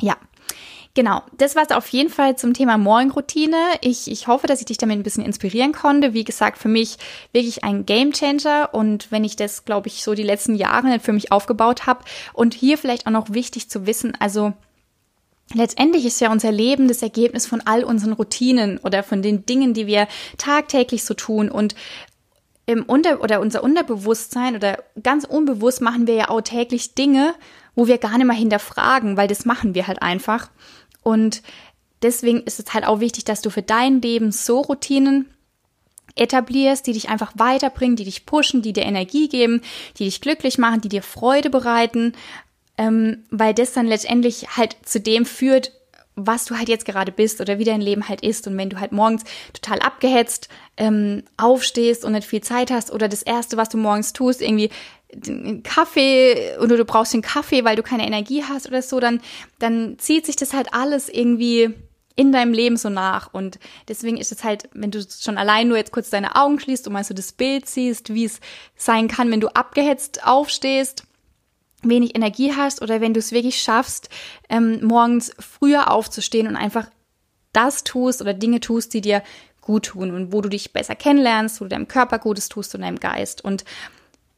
ja, 0.00 0.16
Genau, 0.96 1.20
das 1.36 1.54
war 1.56 1.62
es 1.62 1.76
auf 1.76 1.88
jeden 1.88 2.08
Fall 2.08 2.38
zum 2.38 2.54
Thema 2.54 2.78
Morgenroutine. 2.78 3.58
Ich, 3.82 4.10
ich 4.10 4.28
hoffe, 4.28 4.46
dass 4.46 4.60
ich 4.60 4.64
dich 4.64 4.78
damit 4.78 4.98
ein 4.98 5.02
bisschen 5.02 5.26
inspirieren 5.26 5.72
konnte. 5.72 6.14
Wie 6.14 6.24
gesagt, 6.24 6.56
für 6.56 6.70
mich 6.70 6.96
wirklich 7.32 7.64
ein 7.64 7.84
Gamechanger 7.84 8.70
und 8.72 9.12
wenn 9.12 9.22
ich 9.22 9.36
das, 9.36 9.66
glaube 9.66 9.88
ich, 9.88 10.02
so 10.02 10.14
die 10.14 10.22
letzten 10.22 10.54
Jahre 10.54 10.98
für 10.98 11.12
mich 11.12 11.32
aufgebaut 11.32 11.84
habe 11.84 12.02
und 12.32 12.54
hier 12.54 12.78
vielleicht 12.78 13.06
auch 13.06 13.10
noch 13.10 13.28
wichtig 13.28 13.68
zu 13.68 13.86
wissen, 13.86 14.16
also 14.20 14.54
Letztendlich 15.54 16.04
ist 16.04 16.20
ja 16.20 16.32
unser 16.32 16.50
Leben 16.50 16.88
das 16.88 17.02
Ergebnis 17.02 17.46
von 17.46 17.60
all 17.64 17.84
unseren 17.84 18.12
Routinen 18.12 18.78
oder 18.78 19.02
von 19.02 19.22
den 19.22 19.46
Dingen, 19.46 19.74
die 19.74 19.86
wir 19.86 20.08
tagtäglich 20.38 21.04
so 21.04 21.14
tun 21.14 21.50
und 21.50 21.74
im 22.66 22.82
Unter 22.82 23.22
oder 23.22 23.40
unser 23.40 23.62
Unterbewusstsein 23.62 24.56
oder 24.56 24.82
ganz 25.00 25.24
unbewusst 25.24 25.80
machen 25.80 26.08
wir 26.08 26.14
ja 26.14 26.28
auch 26.30 26.40
täglich 26.40 26.94
Dinge, 26.94 27.34
wo 27.76 27.86
wir 27.86 27.98
gar 27.98 28.18
nicht 28.18 28.26
mal 28.26 28.34
hinterfragen, 28.34 29.16
weil 29.16 29.28
das 29.28 29.44
machen 29.44 29.76
wir 29.76 29.86
halt 29.86 30.02
einfach. 30.02 30.50
Und 31.02 31.42
deswegen 32.02 32.42
ist 32.42 32.58
es 32.58 32.74
halt 32.74 32.84
auch 32.84 32.98
wichtig, 32.98 33.24
dass 33.24 33.40
du 33.40 33.50
für 33.50 33.62
dein 33.62 34.02
Leben 34.02 34.32
so 34.32 34.62
Routinen 34.62 35.30
etablierst, 36.16 36.86
die 36.86 36.92
dich 36.92 37.08
einfach 37.08 37.32
weiterbringen, 37.36 37.94
die 37.94 38.04
dich 38.04 38.26
pushen, 38.26 38.62
die 38.62 38.72
dir 38.72 38.84
Energie 38.84 39.28
geben, 39.28 39.60
die 39.98 40.04
dich 40.04 40.20
glücklich 40.20 40.58
machen, 40.58 40.80
die 40.80 40.88
dir 40.88 41.02
Freude 41.02 41.50
bereiten 41.50 42.14
ähm, 42.78 43.24
weil 43.30 43.54
das 43.54 43.72
dann 43.72 43.86
letztendlich 43.86 44.56
halt 44.56 44.76
zu 44.84 45.00
dem 45.00 45.24
führt, 45.24 45.72
was 46.16 46.46
du 46.46 46.56
halt 46.56 46.68
jetzt 46.68 46.86
gerade 46.86 47.12
bist 47.12 47.40
oder 47.42 47.58
wie 47.58 47.64
dein 47.64 47.82
Leben 47.82 48.08
halt 48.08 48.22
ist. 48.22 48.46
Und 48.46 48.56
wenn 48.56 48.70
du 48.70 48.80
halt 48.80 48.92
morgens 48.92 49.22
total 49.52 49.80
abgehetzt 49.80 50.48
ähm, 50.78 51.22
aufstehst 51.36 52.04
und 52.04 52.12
nicht 52.12 52.26
viel 52.26 52.40
Zeit 52.40 52.70
hast 52.70 52.90
oder 52.90 53.08
das 53.08 53.22
Erste, 53.22 53.58
was 53.58 53.68
du 53.68 53.76
morgens 53.76 54.14
tust, 54.14 54.40
irgendwie 54.40 54.70
einen 55.26 55.62
Kaffee 55.62 56.56
oder 56.58 56.76
du 56.76 56.84
brauchst 56.84 57.12
den 57.12 57.22
Kaffee, 57.22 57.64
weil 57.64 57.76
du 57.76 57.82
keine 57.82 58.06
Energie 58.06 58.42
hast 58.42 58.66
oder 58.66 58.82
so, 58.82 58.98
dann, 58.98 59.20
dann 59.58 59.98
zieht 59.98 60.26
sich 60.26 60.36
das 60.36 60.54
halt 60.54 60.72
alles 60.72 61.08
irgendwie 61.08 61.74
in 62.16 62.32
deinem 62.32 62.54
Leben 62.54 62.78
so 62.78 62.88
nach. 62.88 63.32
Und 63.32 63.58
deswegen 63.88 64.16
ist 64.16 64.32
es 64.32 64.42
halt, 64.42 64.70
wenn 64.72 64.90
du 64.90 65.06
schon 65.06 65.36
allein 65.36 65.68
nur 65.68 65.76
jetzt 65.76 65.92
kurz 65.92 66.08
deine 66.08 66.34
Augen 66.34 66.58
schließt 66.58 66.86
und 66.86 66.94
mal 66.94 67.04
so 67.04 67.12
das 67.12 67.32
Bild 67.32 67.68
siehst, 67.68 68.14
wie 68.14 68.24
es 68.24 68.40
sein 68.74 69.06
kann, 69.08 69.30
wenn 69.30 69.40
du 69.40 69.48
abgehetzt 69.48 70.26
aufstehst 70.26 71.04
wenig 71.88 72.14
Energie 72.14 72.52
hast 72.54 72.82
oder 72.82 73.00
wenn 73.00 73.14
du 73.14 73.20
es 73.20 73.32
wirklich 73.32 73.60
schaffst, 73.60 74.08
ähm, 74.48 74.84
morgens 74.84 75.32
früher 75.38 75.90
aufzustehen 75.90 76.46
und 76.46 76.56
einfach 76.56 76.88
das 77.52 77.84
tust 77.84 78.20
oder 78.20 78.34
Dinge 78.34 78.60
tust, 78.60 78.92
die 78.94 79.00
dir 79.00 79.22
gut 79.60 79.86
tun 79.86 80.12
und 80.12 80.32
wo 80.32 80.40
du 80.40 80.48
dich 80.48 80.72
besser 80.72 80.94
kennenlernst, 80.94 81.60
wo 81.60 81.64
du 81.64 81.70
deinem 81.70 81.88
Körper 81.88 82.18
Gutes 82.18 82.48
tust 82.48 82.74
und 82.74 82.82
deinem 82.82 83.00
Geist. 83.00 83.44
Und 83.44 83.64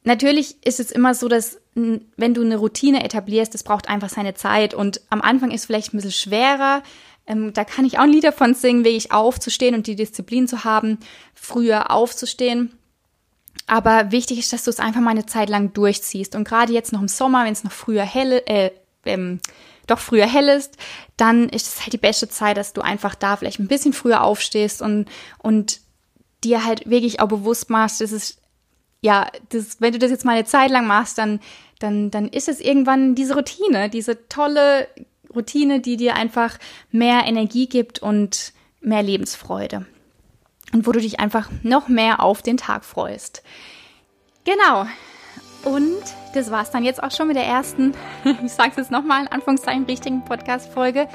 natürlich 0.04 0.56
ist 0.64 0.80
es 0.80 0.90
immer 0.90 1.14
so, 1.14 1.28
dass 1.28 1.60
wenn 1.74 2.34
du 2.34 2.42
eine 2.42 2.56
Routine 2.56 3.04
etablierst, 3.04 3.54
das 3.54 3.62
braucht 3.62 3.88
einfach 3.88 4.08
seine 4.08 4.34
Zeit 4.34 4.74
und 4.74 5.00
am 5.10 5.20
Anfang 5.20 5.50
ist 5.50 5.66
vielleicht 5.66 5.92
ein 5.92 5.98
bisschen 5.98 6.12
schwerer. 6.12 6.82
Ähm, 7.26 7.52
da 7.52 7.64
kann 7.64 7.84
ich 7.84 7.98
auch 7.98 8.04
ein 8.04 8.12
Lied 8.12 8.24
davon 8.24 8.54
singen, 8.54 8.84
wirklich 8.84 9.12
aufzustehen 9.12 9.74
und 9.74 9.86
die 9.86 9.96
Disziplin 9.96 10.48
zu 10.48 10.64
haben, 10.64 10.98
früher 11.34 11.90
aufzustehen. 11.90 12.72
Aber 13.66 14.12
wichtig 14.12 14.38
ist, 14.38 14.52
dass 14.52 14.64
du 14.64 14.70
es 14.70 14.80
einfach 14.80 15.00
mal 15.00 15.10
eine 15.10 15.26
Zeit 15.26 15.48
lang 15.48 15.72
durchziehst. 15.72 16.34
Und 16.34 16.46
gerade 16.46 16.72
jetzt 16.72 16.92
noch 16.92 17.02
im 17.02 17.08
Sommer, 17.08 17.44
wenn 17.44 17.52
es 17.52 17.64
noch 17.64 17.72
früher 17.72 18.04
hell, 18.04 18.42
äh, 18.46 18.70
ähm, 19.04 19.40
doch 19.86 19.98
früher 19.98 20.26
hell 20.26 20.48
ist, 20.48 20.76
dann 21.16 21.48
ist 21.48 21.66
es 21.66 21.80
halt 21.80 21.92
die 21.92 21.98
beste 21.98 22.28
Zeit, 22.28 22.56
dass 22.56 22.72
du 22.72 22.80
einfach 22.80 23.14
da 23.14 23.36
vielleicht 23.36 23.58
ein 23.58 23.68
bisschen 23.68 23.92
früher 23.92 24.22
aufstehst 24.22 24.82
und, 24.82 25.06
und 25.38 25.80
dir 26.44 26.64
halt 26.64 26.88
wirklich 26.88 27.20
auch 27.20 27.28
bewusst 27.28 27.70
machst, 27.70 28.00
dass 28.00 28.12
es, 28.12 28.38
ja, 29.00 29.26
das, 29.48 29.80
wenn 29.80 29.92
du 29.92 29.98
das 29.98 30.10
jetzt 30.10 30.24
mal 30.24 30.32
eine 30.32 30.44
Zeit 30.44 30.70
lang 30.70 30.86
machst, 30.86 31.18
dann, 31.18 31.40
dann, 31.78 32.10
dann 32.10 32.28
ist 32.28 32.48
es 32.48 32.60
irgendwann 32.60 33.14
diese 33.14 33.34
Routine, 33.34 33.88
diese 33.88 34.28
tolle 34.28 34.88
Routine, 35.34 35.80
die 35.80 35.96
dir 35.96 36.14
einfach 36.14 36.58
mehr 36.90 37.24
Energie 37.26 37.68
gibt 37.68 38.00
und 38.00 38.52
mehr 38.80 39.02
Lebensfreude. 39.02 39.86
Und 40.72 40.86
wo 40.86 40.92
du 40.92 41.00
dich 41.00 41.20
einfach 41.20 41.48
noch 41.62 41.88
mehr 41.88 42.22
auf 42.22 42.42
den 42.42 42.56
Tag 42.56 42.84
freust. 42.84 43.42
Genau. 44.44 44.86
Und 45.64 46.02
das 46.34 46.50
war 46.50 46.62
es 46.62 46.70
dann 46.70 46.84
jetzt 46.84 47.02
auch 47.02 47.10
schon 47.10 47.28
mit 47.28 47.36
der 47.36 47.46
ersten, 47.46 47.92
ich 48.44 48.52
sage 48.52 48.70
es 48.72 48.76
jetzt 48.76 48.90
nochmal, 48.90 49.22
in 49.22 49.28
Anführungszeichen 49.28 49.84
richtigen 49.84 50.24
Podcast-Folge. 50.24 51.08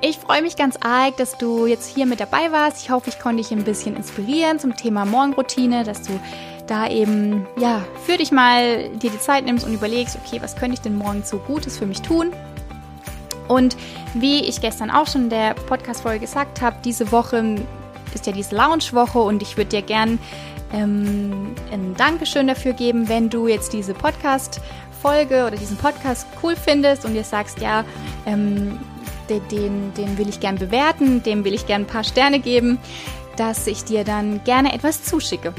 Ich 0.00 0.16
freue 0.16 0.42
mich 0.42 0.56
ganz 0.56 0.76
arg, 0.78 1.16
dass 1.18 1.38
du 1.38 1.66
jetzt 1.66 1.88
hier 1.88 2.06
mit 2.06 2.18
dabei 2.18 2.50
warst. 2.50 2.82
Ich 2.82 2.90
hoffe, 2.90 3.10
ich 3.10 3.20
konnte 3.20 3.42
dich 3.42 3.52
ein 3.52 3.62
bisschen 3.62 3.94
inspirieren 3.94 4.58
zum 4.58 4.76
Thema 4.76 5.04
Morgenroutine, 5.04 5.84
dass 5.84 6.02
du 6.02 6.18
da 6.66 6.88
eben, 6.88 7.46
ja, 7.56 7.84
für 8.04 8.16
dich 8.16 8.32
mal 8.32 8.88
dir 8.88 9.10
die 9.10 9.20
Zeit 9.20 9.44
nimmst 9.44 9.64
und 9.64 9.74
überlegst, 9.74 10.18
okay, 10.24 10.42
was 10.42 10.56
könnte 10.56 10.74
ich 10.74 10.80
denn 10.80 10.96
morgen 10.96 11.22
so 11.22 11.38
Gutes 11.38 11.78
für 11.78 11.86
mich 11.86 12.02
tun? 12.02 12.32
Und 13.46 13.76
wie 14.14 14.40
ich 14.40 14.60
gestern 14.60 14.90
auch 14.90 15.06
schon 15.06 15.24
in 15.24 15.30
der 15.30 15.54
Podcast-Folge 15.54 16.20
gesagt 16.20 16.62
habe, 16.62 16.76
diese 16.84 17.12
Woche 17.12 17.56
ist 18.14 18.26
ja 18.26 18.32
diese 18.32 18.54
Lounge-Woche 18.56 19.18
und 19.18 19.42
ich 19.42 19.56
würde 19.56 19.70
dir 19.70 19.82
gern 19.82 20.18
ähm, 20.72 21.54
ein 21.70 21.94
Dankeschön 21.96 22.46
dafür 22.46 22.72
geben, 22.72 23.08
wenn 23.08 23.30
du 23.30 23.46
jetzt 23.46 23.72
diese 23.72 23.94
Podcast-Folge 23.94 25.46
oder 25.46 25.56
diesen 25.56 25.76
Podcast 25.76 26.26
cool 26.42 26.56
findest 26.56 27.04
und 27.04 27.14
dir 27.14 27.24
sagst, 27.24 27.60
ja, 27.60 27.84
ähm, 28.26 28.78
den, 29.28 29.94
den 29.94 30.18
will 30.18 30.28
ich 30.28 30.40
gern 30.40 30.56
bewerten, 30.56 31.22
dem 31.22 31.44
will 31.44 31.54
ich 31.54 31.66
gern 31.66 31.82
ein 31.82 31.86
paar 31.86 32.04
Sterne 32.04 32.38
geben, 32.38 32.78
dass 33.36 33.66
ich 33.66 33.84
dir 33.84 34.04
dann 34.04 34.44
gerne 34.44 34.74
etwas 34.74 35.04
zuschicke. 35.04 35.54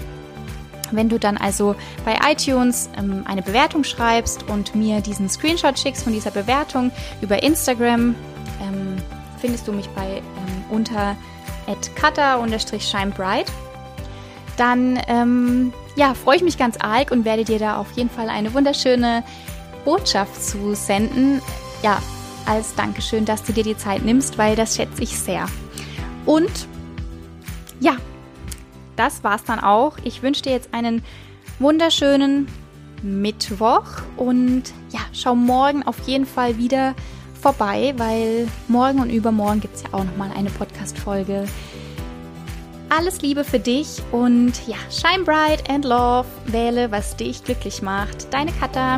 Wenn 0.91 1.09
du 1.09 1.17
dann 1.17 1.37
also 1.37 1.75
bei 2.05 2.19
iTunes 2.31 2.89
ähm, 2.97 3.23
eine 3.25 3.41
Bewertung 3.41 3.83
schreibst 3.83 4.47
und 4.49 4.75
mir 4.75 5.01
diesen 5.01 5.27
Screenshot 5.27 5.79
schickst 5.79 6.03
von 6.03 6.13
dieser 6.13 6.29
Bewertung 6.29 6.91
über 7.21 7.41
Instagram, 7.41 8.15
ähm, 8.61 8.97
findest 9.39 9.67
du 9.67 9.71
mich 9.71 9.89
bei 9.89 10.17
ähm, 10.17 10.23
unter 10.69 11.15
cutter-shinebright. 11.95 13.51
Dann 14.57 14.99
ähm, 15.07 15.73
ja, 15.95 16.13
freue 16.13 16.37
ich 16.37 16.43
mich 16.43 16.57
ganz 16.57 16.77
arg 16.77 17.11
und 17.11 17.25
werde 17.25 17.43
dir 17.43 17.59
da 17.59 17.77
auf 17.77 17.91
jeden 17.93 18.09
Fall 18.09 18.29
eine 18.29 18.53
wunderschöne 18.53 19.23
Botschaft 19.85 20.43
zu 20.43 20.75
senden. 20.75 21.41
Ja, 21.81 22.01
als 22.45 22.75
Dankeschön, 22.75 23.25
dass 23.25 23.43
du 23.43 23.53
dir 23.53 23.63
die 23.63 23.77
Zeit 23.77 24.03
nimmst, 24.03 24.37
weil 24.37 24.55
das 24.55 24.75
schätze 24.75 25.03
ich 25.03 25.17
sehr. 25.17 25.47
Und 26.25 26.67
ja, 27.79 27.97
das 28.95 29.23
war's 29.23 29.43
dann 29.43 29.59
auch. 29.59 29.97
Ich 30.03 30.21
wünsche 30.21 30.43
dir 30.43 30.51
jetzt 30.51 30.73
einen 30.73 31.03
wunderschönen 31.59 32.47
Mittwoch 33.01 33.85
und 34.17 34.63
ja, 34.91 34.99
schau 35.11 35.35
morgen 35.35 35.83
auf 35.83 36.07
jeden 36.07 36.25
Fall 36.25 36.57
wieder 36.57 36.95
vorbei, 37.41 37.93
weil 37.97 38.47
morgen 38.69 38.99
und 38.99 39.09
übermorgen 39.09 39.59
gibt 39.59 39.75
es 39.75 39.83
ja 39.83 39.89
auch 39.91 40.05
nochmal 40.05 40.31
eine 40.35 40.49
Podcast-Folge. 40.83 41.47
Alles 42.89 43.21
Liebe 43.21 43.43
für 43.43 43.59
dich 43.59 44.01
und 44.11 44.53
ja, 44.67 44.77
shine 44.91 45.23
bright 45.23 45.67
and 45.69 45.85
love. 45.85 46.27
Wähle, 46.45 46.91
was 46.91 47.15
dich 47.15 47.43
glücklich 47.43 47.81
macht. 47.81 48.31
Deine 48.31 48.51
Katha. 48.51 48.97